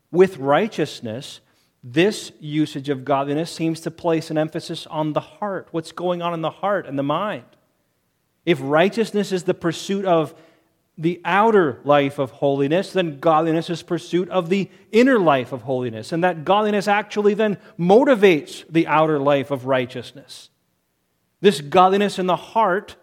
[0.09, 1.39] with righteousness,
[1.87, 6.33] this usage of godliness seems to place an emphasis on the heart, what's going on
[6.33, 7.45] in the heart and the mind.
[8.43, 10.33] If righteousness is the pursuit of
[10.97, 16.11] the outer life of holiness, then godliness is pursuit of the inner life of holiness.
[16.11, 20.49] And that godliness actually then motivates the outer life of righteousness.
[21.39, 22.95] This godliness in the heart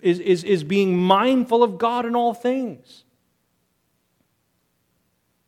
[0.00, 3.02] is, is, is being mindful of God in all things.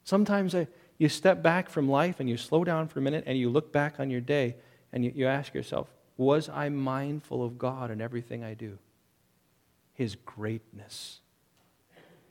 [0.02, 0.66] Sometimes I,
[0.98, 3.72] you step back from life and you slow down for a minute and you look
[3.72, 4.56] back on your day
[4.92, 8.78] and you, you ask yourself, was I mindful of God in everything I do?
[9.94, 11.20] His greatness,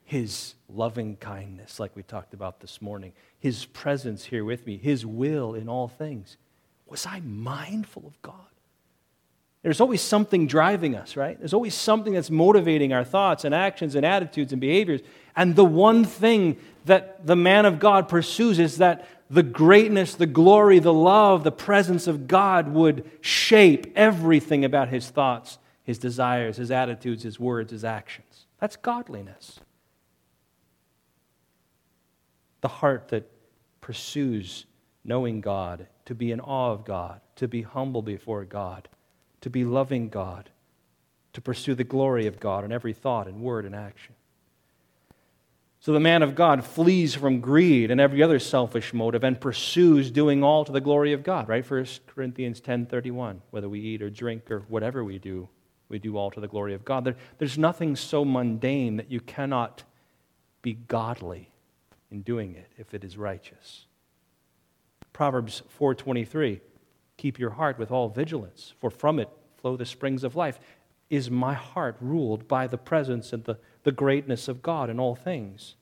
[0.04, 5.04] His loving kindness, like we talked about this morning, His presence here with me, His
[5.04, 6.36] will in all things.
[6.86, 8.53] Was I mindful of God?
[9.64, 11.38] There's always something driving us, right?
[11.38, 15.00] There's always something that's motivating our thoughts and actions and attitudes and behaviors.
[15.34, 20.26] And the one thing that the man of God pursues is that the greatness, the
[20.26, 26.58] glory, the love, the presence of God would shape everything about his thoughts, his desires,
[26.58, 28.44] his attitudes, his words, his actions.
[28.60, 29.60] That's godliness.
[32.60, 33.30] The heart that
[33.80, 34.66] pursues
[35.06, 38.88] knowing God, to be in awe of God, to be humble before God
[39.44, 40.48] to be loving God,
[41.34, 44.14] to pursue the glory of God in every thought and word and action.
[45.80, 50.10] So the man of God flees from greed and every other selfish motive and pursues
[50.10, 51.62] doing all to the glory of God, right?
[51.62, 55.46] 1 Corinthians 10:31, whether we eat or drink or whatever we do,
[55.90, 57.04] we do all to the glory of God.
[57.04, 59.84] There, there's nothing so mundane that you cannot
[60.62, 61.50] be godly
[62.10, 63.84] in doing it if it is righteous.
[65.12, 66.62] Proverbs 4:23
[67.24, 70.60] Keep your heart with all vigilance, for from it flow the springs of life.
[71.08, 75.14] Is my heart ruled by the presence and the, the greatness of God in all
[75.14, 75.76] things?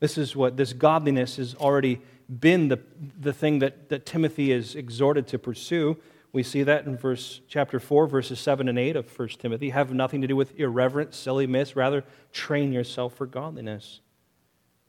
[0.00, 2.80] This is what this godliness has already been the,
[3.16, 5.96] the thing that, that Timothy is exhorted to pursue.
[6.32, 9.70] We see that in verse chapter 4, verses 7 and 8 of 1 Timothy.
[9.70, 11.76] Have nothing to do with irreverent, silly myths.
[11.76, 12.02] Rather,
[12.32, 14.00] train yourself for godliness.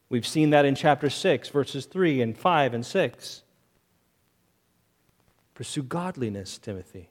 [0.10, 3.44] We've seen that in chapter 6, verses 3 and 5 and 6.
[5.54, 7.10] Pursue godliness, Timothy.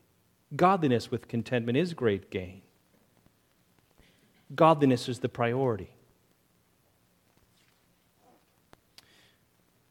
[0.54, 2.62] Godliness with contentment is great gain.
[4.54, 5.90] Godliness is the priority.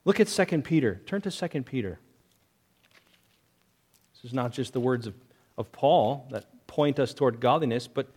[0.05, 1.01] Look at 2 Peter.
[1.05, 1.99] Turn to 2 Peter.
[4.13, 5.13] This is not just the words of,
[5.57, 8.07] of Paul that point us toward godliness, but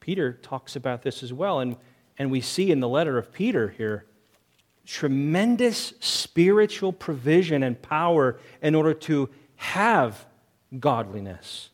[0.00, 1.60] Peter talks about this as well.
[1.60, 1.76] And,
[2.18, 4.04] and we see in the letter of Peter here
[4.86, 10.26] tremendous spiritual provision and power in order to have
[10.78, 11.70] godliness.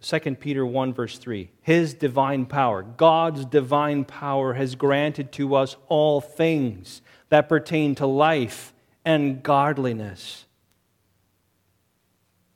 [0.00, 5.76] Second Peter 1 verse 3 His divine power God's divine power has granted to us
[5.88, 8.72] all things that pertain to life
[9.04, 10.46] and godliness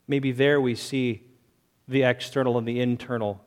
[0.07, 1.23] maybe there we see
[1.87, 3.45] the external and the internal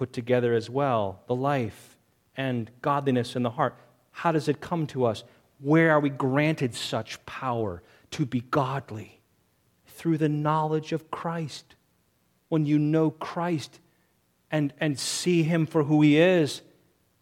[0.00, 1.98] put together as well the life
[2.34, 3.76] and godliness in the heart.
[4.12, 5.24] How does it come to us?
[5.58, 7.82] Where are we granted such power
[8.12, 9.20] to be godly?
[9.84, 11.74] Through the knowledge of Christ.
[12.48, 13.78] When you know Christ
[14.50, 16.62] and, and see Him for who He is,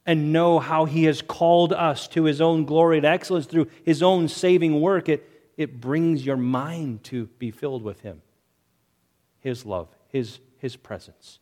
[0.07, 4.05] and know how He has called us to His own glory and excellence through His
[4.05, 8.23] own saving work, it, it brings your mind to be filled with Him,
[9.41, 11.41] His love, His, His presence,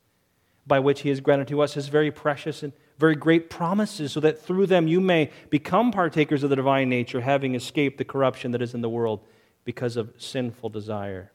[0.66, 4.20] by which He has granted to us His very precious and very great promises, so
[4.20, 8.52] that through them you may become partakers of the divine nature, having escaped the corruption
[8.52, 9.20] that is in the world
[9.64, 11.30] because of sinful desire.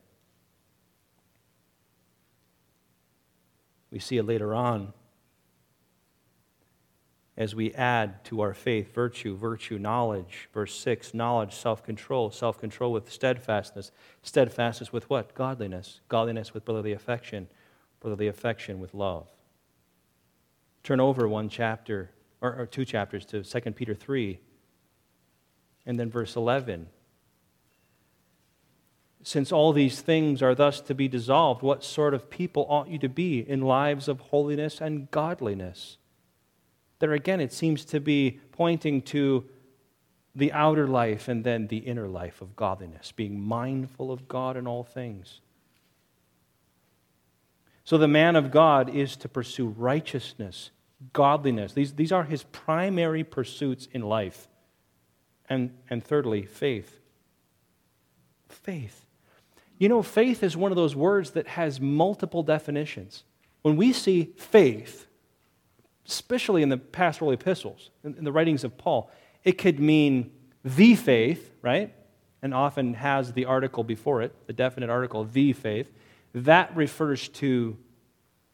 [3.91, 4.93] We see it later on
[7.37, 10.49] as we add to our faith virtue, virtue, knowledge.
[10.53, 13.91] Verse 6 knowledge, self control, self control with steadfastness.
[14.21, 15.33] Steadfastness with what?
[15.33, 16.01] Godliness.
[16.07, 17.47] Godliness with brotherly affection,
[18.01, 19.27] brotherly affection with love.
[20.83, 22.09] Turn over one chapter,
[22.41, 24.39] or, or two chapters to 2 Peter 3,
[25.85, 26.87] and then verse 11.
[29.23, 32.97] Since all these things are thus to be dissolved, what sort of people ought you
[32.97, 35.97] to be in lives of holiness and godliness?
[36.97, 39.45] There again, it seems to be pointing to
[40.35, 44.65] the outer life and then the inner life of godliness, being mindful of God in
[44.65, 45.41] all things.
[47.83, 50.71] So the man of God is to pursue righteousness,
[51.13, 51.73] godliness.
[51.73, 54.47] These, these are his primary pursuits in life.
[55.49, 56.99] And, and thirdly, faith.
[58.49, 59.05] Faith.
[59.77, 63.23] You know, faith is one of those words that has multiple definitions.
[63.63, 65.07] When we see faith,
[66.07, 69.11] especially in the pastoral epistles, in, in the writings of Paul,
[69.43, 70.31] it could mean
[70.63, 71.93] the faith, right?
[72.43, 75.91] And often has the article before it, the definite article, the faith.
[76.33, 77.77] That refers to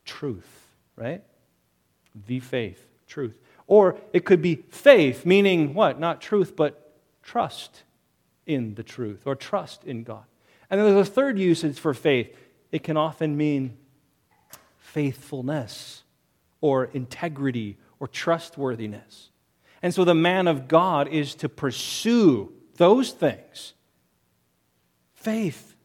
[0.05, 1.23] truth, right?
[2.27, 3.37] The faith, truth.
[3.67, 5.99] Or it could be faith, meaning what?
[5.99, 7.83] Not truth, but trust
[8.45, 10.23] in the truth or trust in God.
[10.69, 12.35] And then there's a third usage for faith.
[12.71, 13.77] It can often mean
[14.77, 16.03] faithfulness
[16.61, 19.29] or integrity or trustworthiness.
[19.81, 23.73] And so the man of God is to pursue those things.
[25.13, 25.75] Faith.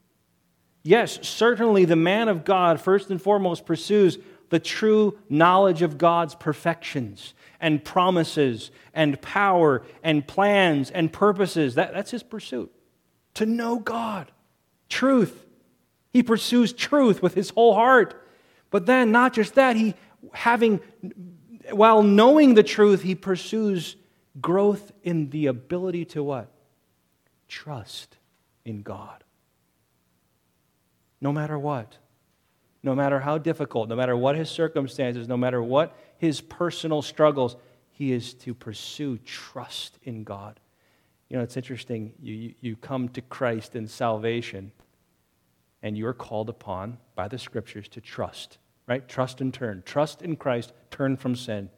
[0.83, 4.19] Yes, certainly the man of God, first and foremost, pursues
[4.51, 11.77] the true knowledge of God's perfections and promises and power and plans and purposes.
[11.77, 12.73] That, that's his pursuit.
[13.35, 14.31] To know God
[14.89, 15.47] truth.
[16.13, 18.29] He pursues truth with his whole heart.
[18.71, 19.95] But then, not just that, he
[20.33, 20.81] having,
[21.71, 23.97] while knowing the truth, he pursues
[24.41, 26.51] growth in the ability to what?
[27.49, 28.19] Trust
[28.65, 29.22] in God.
[31.23, 31.97] No matter what.
[32.83, 37.57] No matter how difficult, no matter what his circumstances, no matter what his personal struggles,
[37.93, 40.59] he is to pursue trust in God.
[41.29, 42.13] You know, it's interesting.
[42.21, 44.73] You, you come to Christ in salvation,
[45.81, 48.59] and you are called upon by the scriptures to trust,
[48.89, 49.09] right?
[49.09, 49.85] Trust and turn.
[49.87, 51.71] Trust in Christ, turn from sin.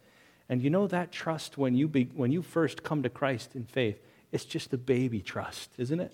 [0.49, 3.65] And you know that trust when you, be, when you first come to Christ in
[3.65, 4.01] faith,
[4.33, 6.13] it's just a baby trust, isn't it?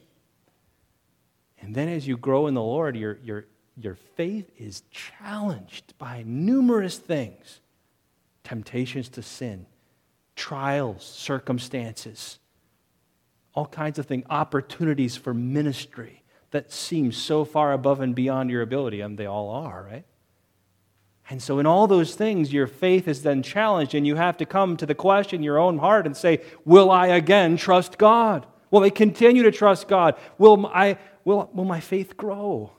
[1.61, 3.47] And then as you grow in the Lord, your, your,
[3.77, 7.61] your faith is challenged by numerous things
[8.43, 9.67] temptations to sin,
[10.35, 12.39] trials, circumstances,
[13.55, 18.63] all kinds of things, opportunities for ministry that seem so far above and beyond your
[18.63, 20.05] ability, and they all are, right?
[21.29, 24.47] And so, in all those things, your faith is then challenged, and you have to
[24.47, 28.47] come to the question, in your own heart, and say, Will I again trust God?
[28.73, 30.17] Will I continue to trust God?
[30.39, 32.73] Will, I, will, will my faith grow?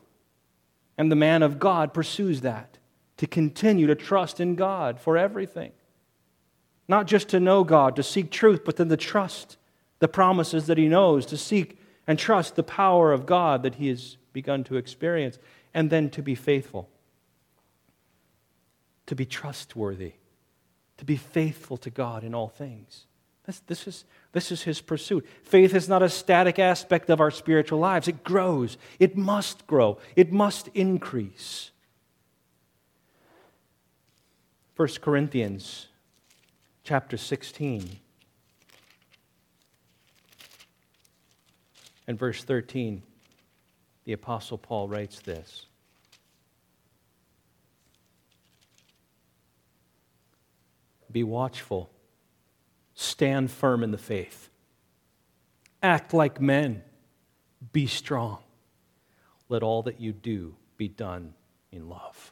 [0.97, 2.77] And the man of God pursues that
[3.17, 5.71] to continue to trust in God for everything.
[6.87, 9.57] Not just to know God, to seek truth, but then to trust
[9.99, 13.87] the promises that he knows, to seek and trust the power of God that he
[13.89, 15.37] has begun to experience,
[15.73, 16.89] and then to be faithful,
[19.05, 20.13] to be trustworthy,
[20.97, 23.05] to be faithful to God in all things.
[23.45, 25.25] This, this, is, this is his pursuit.
[25.43, 28.07] Faith is not a static aspect of our spiritual lives.
[28.07, 28.77] It grows.
[28.99, 29.97] It must grow.
[30.15, 31.71] It must increase.
[34.75, 35.87] 1 Corinthians
[36.83, 37.99] chapter 16.
[42.11, 43.01] and verse 13,
[44.03, 45.67] the Apostle Paul writes this
[51.09, 51.89] Be watchful,
[53.01, 54.49] stand firm in the faith,
[55.81, 56.83] act like men,
[57.73, 58.39] be strong.
[59.49, 61.33] Let all that you do be done
[61.71, 62.31] in love.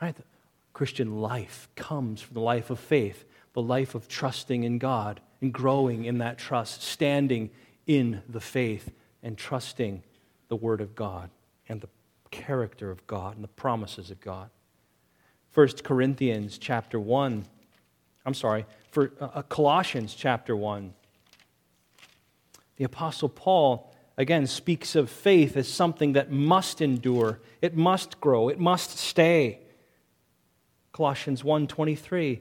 [0.00, 0.16] Right?
[0.16, 0.24] The
[0.72, 5.52] Christian life comes from the life of faith, the life of trusting in God and
[5.52, 7.50] growing in that trust, standing
[7.86, 8.90] in the faith
[9.22, 10.02] and trusting
[10.48, 11.30] the Word of God
[11.68, 11.88] and the
[12.30, 14.50] character of God and the promises of God.
[15.52, 17.44] 1 Corinthians chapter 1
[18.28, 18.66] I'm sorry,
[18.98, 20.92] for uh, uh, Colossians chapter 1.
[22.78, 28.48] The Apostle Paul, again, speaks of faith as something that must endure, it must grow,
[28.48, 29.60] it must stay.
[30.90, 32.40] Colossians 1:23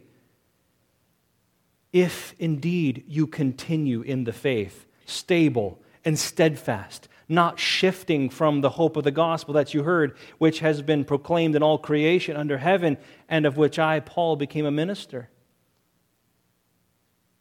[1.93, 8.97] If indeed you continue in the faith, stable and steadfast, not shifting from the hope
[8.97, 12.97] of the gospel that you heard, which has been proclaimed in all creation under heaven,
[13.29, 15.29] and of which I, Paul, became a minister.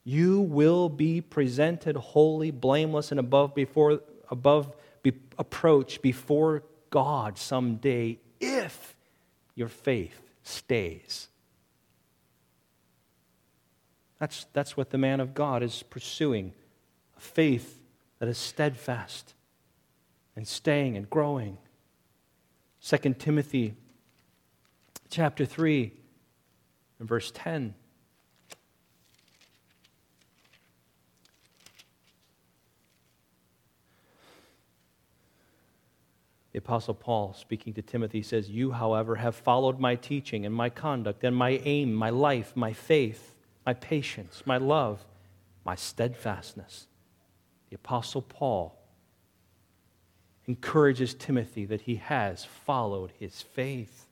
[0.08, 8.20] You will be presented holy, blameless, and above before above be, approach before God someday
[8.40, 8.94] if
[9.56, 11.26] your faith stays.
[14.20, 16.52] That's, that's what the man of God is pursuing
[17.16, 17.80] a faith
[18.20, 19.34] that is steadfast
[20.36, 21.58] and staying and growing.
[22.80, 23.74] 2 Timothy
[25.10, 25.92] chapter 3
[27.00, 27.74] and verse 10.
[36.56, 40.70] The Apostle Paul, speaking to Timothy, says, You, however, have followed my teaching and my
[40.70, 43.34] conduct and my aim, my life, my faith,
[43.66, 45.04] my patience, my love,
[45.66, 46.86] my steadfastness.
[47.68, 48.74] The Apostle Paul
[50.46, 54.06] encourages Timothy that he has followed his faith.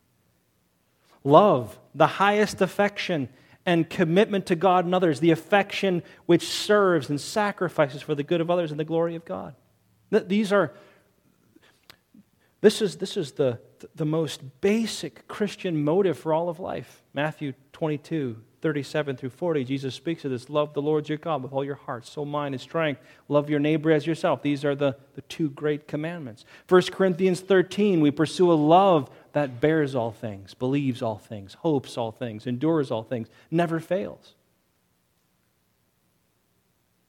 [1.25, 3.31] Love, the highest affection
[3.65, 8.43] and commitment to God and others, the affection which serves and sacrifices for the good
[8.43, 9.55] of others and the glory of God.
[10.11, 10.75] These are,
[12.65, 13.59] this is, this is the,
[13.95, 17.03] the most basic Christian motive for all of life.
[17.13, 21.53] Matthew 22, 37 through 40, Jesus speaks of this love the Lord your God with
[21.53, 23.03] all your heart, soul, mind, and strength.
[23.29, 24.41] Love your neighbor as yourself.
[24.41, 26.47] These are the, the two great commandments.
[26.71, 31.99] 1 Corinthians 13, we pursue a love that bears all things, believes all things, hopes
[31.99, 34.37] all things, endures all things, never fails.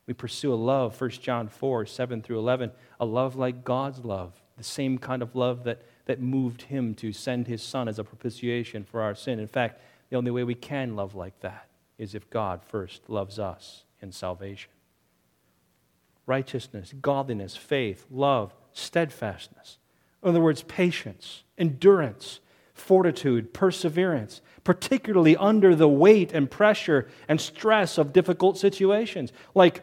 [0.06, 4.34] We pursue a love, 1 John 4, 7 through 11, a love like God's love,
[4.58, 8.04] the same kind of love that, that moved him to send his son as a
[8.04, 9.40] propitiation for our sin.
[9.40, 13.40] In fact, the only way we can love like that is if God first loves
[13.40, 14.72] us in salvation.
[16.26, 19.78] Righteousness, godliness, faith, love, steadfastness.
[20.24, 22.40] In other words, patience, endurance,
[22.74, 29.82] fortitude, perseverance, particularly under the weight and pressure and stress of difficult situations, like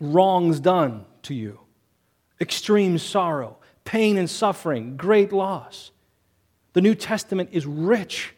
[0.00, 1.60] wrongs done to you,
[2.40, 3.58] extreme sorrow,
[3.88, 5.92] pain and suffering, great loss.
[6.74, 8.34] The New Testament is rich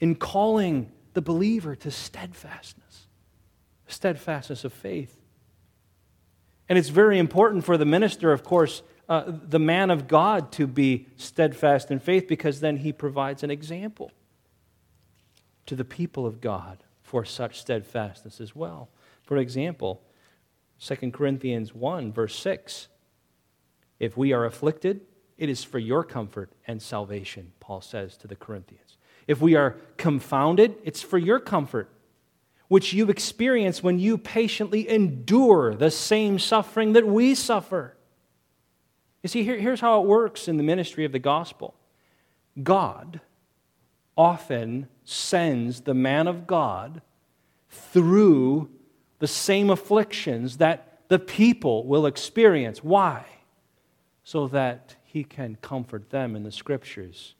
[0.00, 3.06] in calling the believer to steadfastness,
[3.86, 5.14] steadfastness of faith.
[6.68, 10.66] And it's very important for the minister, of course, uh, the man of God, to
[10.66, 14.10] be steadfast in faith because then he provides an example
[15.66, 18.88] to the people of God for such steadfastness as well.
[19.22, 20.02] For example,
[20.80, 22.88] 2 Corinthians 1, verse 6
[23.98, 25.00] If we are afflicted,
[25.36, 28.96] it is for your comfort and salvation, Paul says to the Corinthians.
[29.26, 31.90] If we are confounded, it's for your comfort,
[32.68, 37.94] which you experience when you patiently endure the same suffering that we suffer.
[39.22, 41.74] You see, here, here's how it works in the ministry of the gospel
[42.62, 43.20] God
[44.16, 47.02] often sends the man of God
[47.70, 48.70] through
[49.18, 52.82] the same afflictions that the people will experience.
[52.82, 53.24] Why?
[54.28, 57.34] So that he can comfort them in the scriptures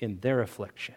[0.00, 0.96] in their affliction.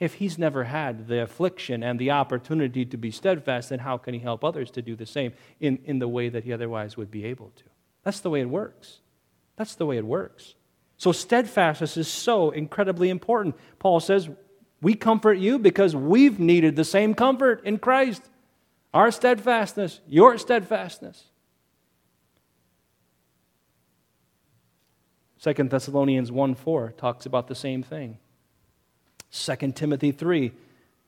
[0.00, 4.12] If he's never had the affliction and the opportunity to be steadfast, then how can
[4.12, 7.12] he help others to do the same in, in the way that he otherwise would
[7.12, 7.62] be able to?
[8.02, 8.98] That's the way it works.
[9.54, 10.56] That's the way it works.
[10.96, 13.54] So, steadfastness is so incredibly important.
[13.78, 14.28] Paul says,
[14.82, 18.28] We comfort you because we've needed the same comfort in Christ.
[18.92, 21.22] Our steadfastness, your steadfastness.
[25.38, 28.18] Second Thessalonians 1 4 talks about the same thing.
[29.32, 30.52] 2 Timothy 3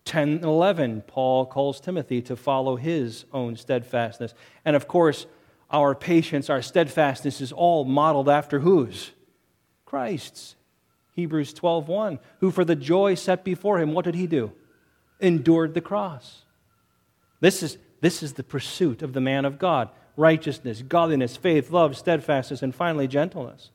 [0.04, 4.32] 10 and 11, Paul calls Timothy to follow his own steadfastness.
[4.64, 5.26] And of course,
[5.70, 9.10] our patience, our steadfastness is all modeled after whose?
[9.84, 10.56] Christ's.
[11.12, 14.52] Hebrews 12:1, who for the joy set before him, what did he do?
[15.20, 16.44] Endured the cross.
[17.40, 21.96] This is, this is the pursuit of the man of God righteousness, godliness, faith, love,
[21.96, 23.70] steadfastness, and finally gentleness.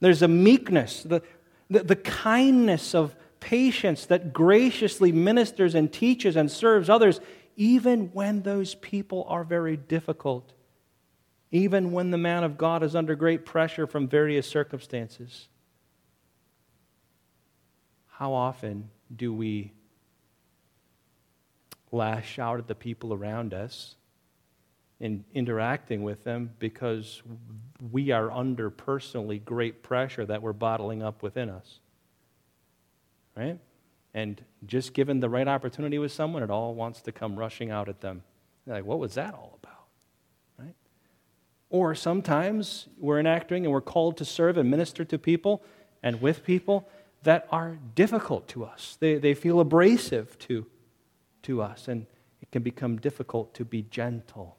[0.00, 1.22] There's a meekness, the,
[1.68, 7.20] the, the kindness of patience that graciously ministers and teaches and serves others,
[7.56, 10.52] even when those people are very difficult,
[11.50, 15.48] even when the man of God is under great pressure from various circumstances.
[18.06, 19.72] How often do we
[21.90, 23.96] lash out at the people around us
[25.00, 27.22] in interacting with them because
[27.92, 31.80] we are under personally great pressure that we're bottling up within us.
[33.36, 33.58] Right?
[34.14, 37.88] And just given the right opportunity with someone, it all wants to come rushing out
[37.88, 38.22] at them.
[38.66, 39.84] They're like, what was that all about?
[40.58, 40.74] Right?
[41.70, 45.62] Or sometimes we're enacting and we're called to serve and minister to people
[46.02, 46.88] and with people
[47.22, 48.96] that are difficult to us.
[49.00, 50.66] They, they feel abrasive to,
[51.42, 52.06] to us, and
[52.40, 54.56] it can become difficult to be gentle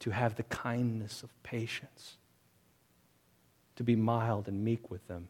[0.00, 2.18] to have the kindness of patience,
[3.76, 5.28] to be mild and meek with them.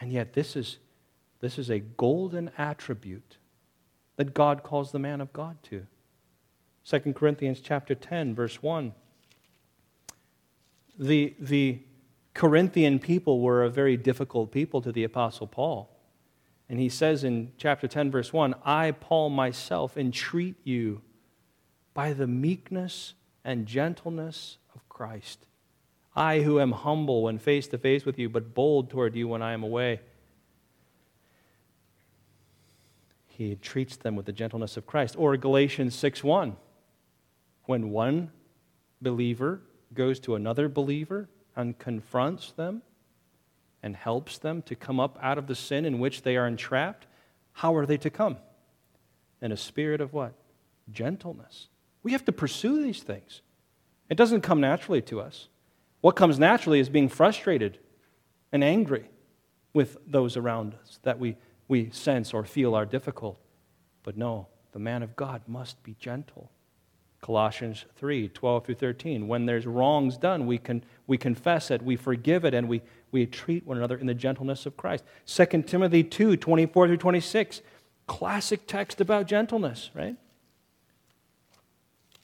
[0.00, 0.78] And yet, this is,
[1.40, 3.36] this is a golden attribute
[4.16, 5.86] that God calls the man of God to.
[6.84, 8.92] 2 Corinthians chapter 10, verse 1.
[10.98, 11.78] The, the
[12.34, 15.88] Corinthian people were a very difficult people to the Apostle Paul.
[16.68, 21.02] And he says in chapter 10, verse 1 I, Paul, myself, entreat you
[21.94, 25.46] by the meekness and gentleness of Christ.
[26.14, 29.42] I, who am humble when face to face with you, but bold toward you when
[29.42, 30.00] I am away.
[33.26, 35.14] He treats them with the gentleness of Christ.
[35.18, 36.56] Or Galatians 6 1.
[37.64, 38.30] When one
[39.00, 39.62] believer
[39.94, 42.82] goes to another believer and confronts them
[43.82, 47.06] and helps them to come up out of the sin in which they are entrapped,
[47.52, 48.36] how are they to come?
[49.40, 50.34] In a spirit of what?
[50.90, 51.68] Gentleness
[52.02, 53.42] we have to pursue these things.
[54.08, 55.48] It doesn't come naturally to us.
[56.02, 57.78] What comes naturally is being frustrated
[58.50, 59.08] and angry
[59.72, 61.36] with those around us that we,
[61.68, 63.38] we sense or feel are difficult.
[64.02, 66.50] But no, the man of God must be gentle.
[67.20, 69.28] Colossians 3 12 through 13.
[69.28, 72.82] When there's wrongs done, we, can, we confess it, we forgive it, and we,
[73.12, 75.04] we treat one another in the gentleness of Christ.
[75.26, 77.62] 2 Timothy 2 24 through 26.
[78.08, 80.16] Classic text about gentleness, right?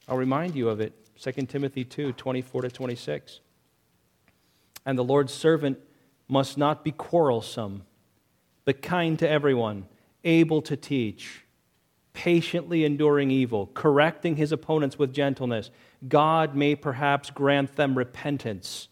[0.08, 3.40] I'll remind you of it 2 Timothy 2 24 to 26.
[4.84, 5.78] And the Lord's servant
[6.28, 7.84] must not be quarrelsome,
[8.64, 9.86] but kind to everyone,
[10.24, 11.44] able to teach,
[12.12, 15.70] patiently enduring evil, correcting his opponents with gentleness.
[16.06, 18.88] God may perhaps grant them repentance,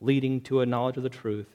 [0.00, 1.54] leading to a knowledge of the truth,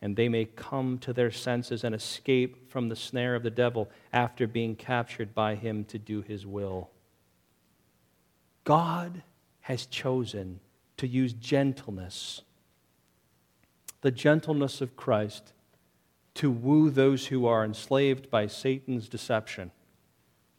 [0.00, 3.90] and they may come to their senses and escape from the snare of the devil
[4.12, 6.90] after being captured by him to do his will.
[8.64, 9.22] God
[9.62, 10.60] has chosen
[10.98, 12.42] to use gentleness,
[14.00, 15.52] the gentleness of Christ,
[16.34, 19.70] to woo those who are enslaved by Satan's deception,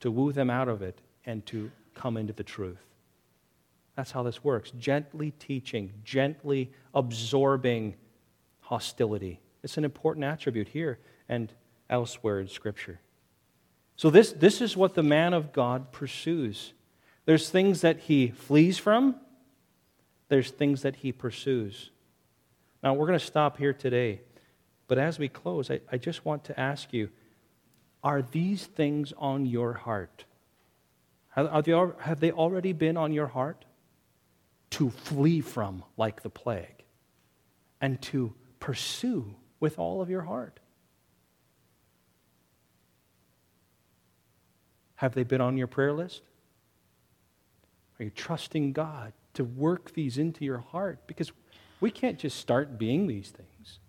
[0.02, 2.86] to woo them out of it and to come into the truth.
[3.96, 4.72] That's how this works.
[4.72, 7.96] Gently teaching, gently absorbing
[8.62, 9.42] hostility.
[9.64, 11.52] It's an important attribute here and
[11.90, 13.00] elsewhere in Scripture.
[13.96, 16.74] So, this, this is what the man of God pursues.
[17.26, 19.16] There's things that he flees from,
[20.30, 21.92] there's things that he pursues.
[22.84, 24.22] Now, we're going to stop here today.
[24.88, 27.10] But as we close, I, I just want to ask you
[28.04, 30.26] are these things on your heart?
[31.30, 33.66] Have, they, have they already been on your heart?
[34.72, 36.84] To flee from like the plague
[37.82, 40.60] and to pursue with all of your heart.
[44.96, 46.22] Have they been on your prayer list?
[48.00, 51.08] Are you trusting God to work these into your heart?
[51.08, 51.32] Because
[51.80, 53.80] we can't just start being these things.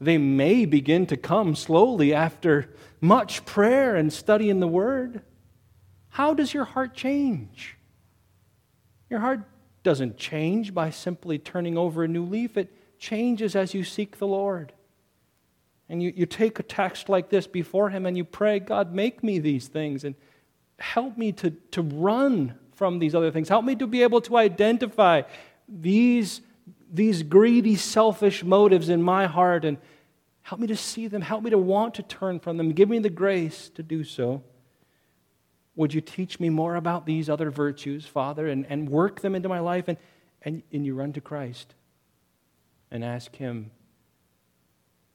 [0.00, 5.22] They may begin to come slowly after much prayer and studying the Word.
[6.08, 7.76] How does your heart change?
[9.08, 9.40] Your heart
[9.82, 14.26] doesn't change by simply turning over a new leaf, it changes as you seek the
[14.26, 14.72] Lord.
[15.88, 19.22] And you, you take a text like this before Him and you pray, God, make
[19.22, 20.14] me these things and
[20.78, 23.48] help me to, to run from these other things.
[23.48, 25.22] Help me to be able to identify
[25.68, 26.40] these,
[26.92, 29.78] these greedy, selfish motives in my heart and
[30.42, 31.22] help me to see them.
[31.22, 32.72] Help me to want to turn from them.
[32.72, 34.42] Give me the grace to do so.
[35.74, 39.48] Would you teach me more about these other virtues, Father, and, and work them into
[39.48, 39.88] my life?
[39.88, 39.96] And,
[40.42, 41.74] and, and you run to Christ
[42.90, 43.70] and ask Him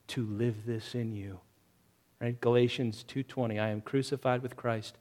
[0.07, 1.39] to live this in you.
[2.19, 2.39] Right?
[2.41, 4.97] Galatians 2:20 I am crucified with Christ.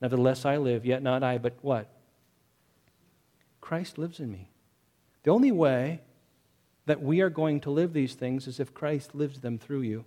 [0.00, 1.90] Nevertheless I live, yet not I, but what?
[3.60, 4.50] Christ lives in me.
[5.24, 6.00] The only way
[6.90, 10.04] that we are going to live these things is if Christ lives them through you.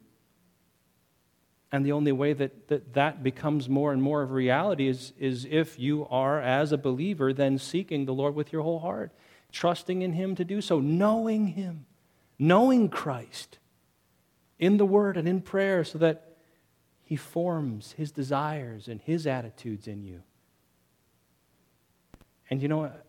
[1.72, 5.48] And the only way that that, that becomes more and more of reality is, is
[5.50, 9.14] if you are, as a believer, then seeking the Lord with your whole heart,
[9.54, 11.86] trusting in Him to do so, knowing Him,
[12.38, 13.60] knowing Christ
[14.60, 16.36] in the Word and in prayer, so that
[17.02, 20.22] He forms His desires and His attitudes in you.
[22.50, 23.03] And you know what?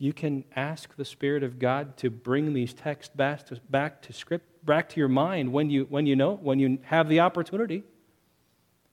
[0.00, 4.14] You can ask the Spirit of God to bring these texts back to, back to
[4.14, 7.82] script, back to your mind when you, when you know, when you have the opportunity.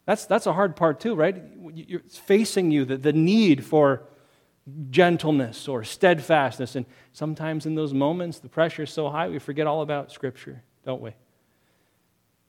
[0.05, 1.41] That's, that's a hard part, too, right?
[1.73, 4.03] It's facing you, the, the need for
[4.89, 6.75] gentleness or steadfastness.
[6.75, 10.61] And sometimes in those moments, the pressure is so high, we forget all about Scripture,
[10.83, 11.11] don't we?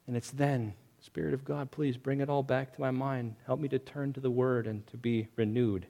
[0.08, 3.36] And it's then, Spirit of God, please bring it all back to my mind.
[3.46, 5.86] Help me to turn to the Word and to be renewed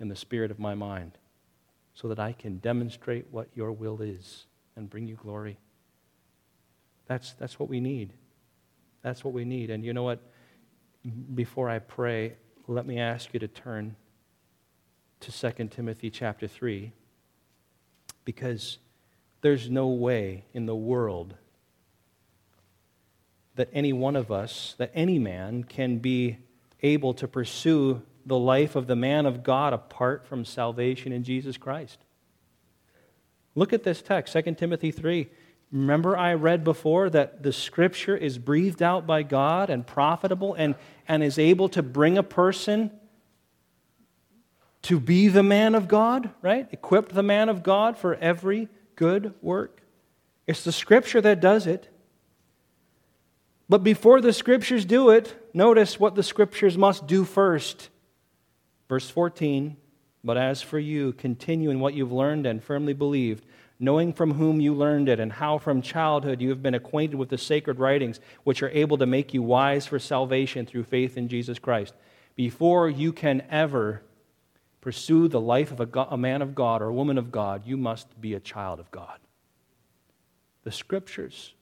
[0.00, 1.12] in the spirit of my mind
[2.00, 4.46] so that I can demonstrate what your will is
[4.76, 5.58] and bring you glory.
[7.06, 8.12] That's, that's what we need.
[9.02, 9.70] That's what we need.
[9.70, 10.20] And you know what?
[11.34, 12.36] Before I pray,
[12.68, 13.96] let me ask you to turn
[15.20, 16.92] to 2 Timothy chapter 3
[18.24, 18.78] because
[19.40, 21.34] there's no way in the world
[23.56, 26.38] that any one of us, that any man can be
[26.80, 31.56] able to pursue the life of the man of God apart from salvation in Jesus
[31.56, 31.98] Christ.
[33.54, 35.28] Look at this text, 2 Timothy 3.
[35.72, 40.76] Remember, I read before that the scripture is breathed out by God and profitable and,
[41.06, 42.90] and is able to bring a person
[44.82, 46.68] to be the man of God, right?
[46.70, 49.82] Equip the man of God for every good work.
[50.46, 51.88] It's the scripture that does it.
[53.68, 57.90] But before the scriptures do it, notice what the scriptures must do first.
[58.88, 59.76] Verse 14
[60.24, 63.44] But as for you, continue in what you've learned and firmly believed,
[63.78, 67.28] knowing from whom you learned it, and how from childhood you have been acquainted with
[67.28, 71.28] the sacred writings, which are able to make you wise for salvation through faith in
[71.28, 71.94] Jesus Christ.
[72.34, 74.02] Before you can ever
[74.80, 77.66] pursue the life of a, God, a man of God or a woman of God,
[77.66, 79.18] you must be a child of God.
[80.64, 81.54] The scriptures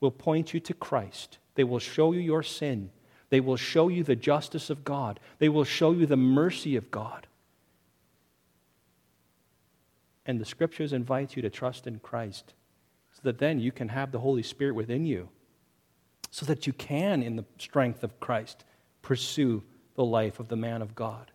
[0.00, 2.90] will point you to Christ, they will show you your sin.
[3.32, 5.18] They will show you the justice of God.
[5.38, 7.26] They will show you the mercy of God.
[10.26, 12.52] And the scriptures invite you to trust in Christ
[13.14, 15.30] so that then you can have the Holy Spirit within you,
[16.30, 18.66] so that you can, in the strength of Christ,
[19.00, 19.62] pursue
[19.94, 21.30] the life of the man of God.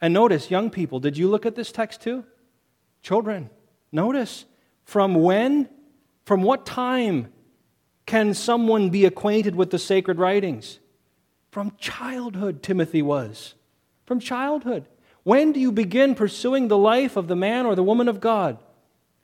[0.00, 2.24] And notice, young people, did you look at this text too?
[3.00, 3.48] Children,
[3.92, 4.44] notice
[4.82, 5.68] from when,
[6.24, 7.32] from what time
[8.06, 10.80] can someone be acquainted with the sacred writings?
[11.52, 13.54] From childhood, Timothy was.
[14.06, 14.88] From childhood.
[15.22, 18.58] When do you begin pursuing the life of the man or the woman of God?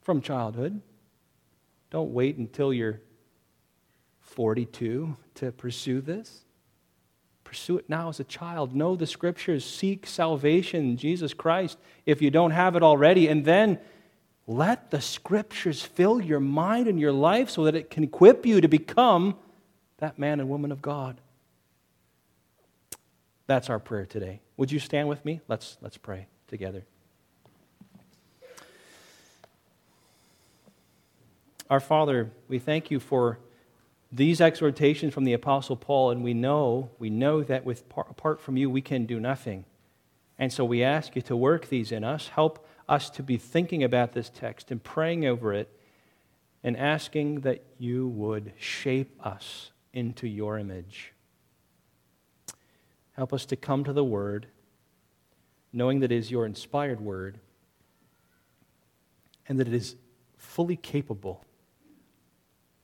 [0.03, 0.83] From childhood.
[1.91, 3.01] Don't wait until you're
[4.21, 6.45] 42 to pursue this.
[7.45, 8.77] Pursue it now as a child.
[8.77, 9.65] Know the scriptures.
[9.65, 13.27] Seek salvation Jesus Christ if you don't have it already.
[13.27, 13.79] And then
[14.47, 18.61] let the scriptures fill your mind and your life so that it can equip you
[18.61, 19.35] to become
[19.97, 21.23] that man and woman of God.
[23.49, 24.41] That's our prayer today.
[24.59, 25.41] Would you stand with me?
[25.49, 26.85] Let's, let's pray together.
[31.71, 33.39] Our Father, we thank you for
[34.13, 38.59] these exhortations from the Apostle Paul, and we know, we know that with, apart from
[38.59, 39.65] you, we can do nothing.
[40.39, 42.29] And so we ask you to work these in us.
[42.29, 45.71] Help us to be thinking about this text and praying over it
[46.63, 51.13] and asking that you would shape us into your image.
[53.19, 54.47] Help us to come to the Word,
[55.73, 57.41] knowing that it is your inspired Word
[59.49, 59.97] and that it is
[60.37, 61.45] fully capable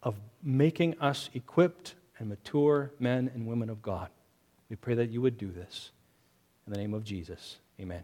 [0.03, 4.09] of making us equipped and mature men and women of God.
[4.69, 5.93] We pray that you would do this.
[6.67, 8.03] In the name of Jesus, amen.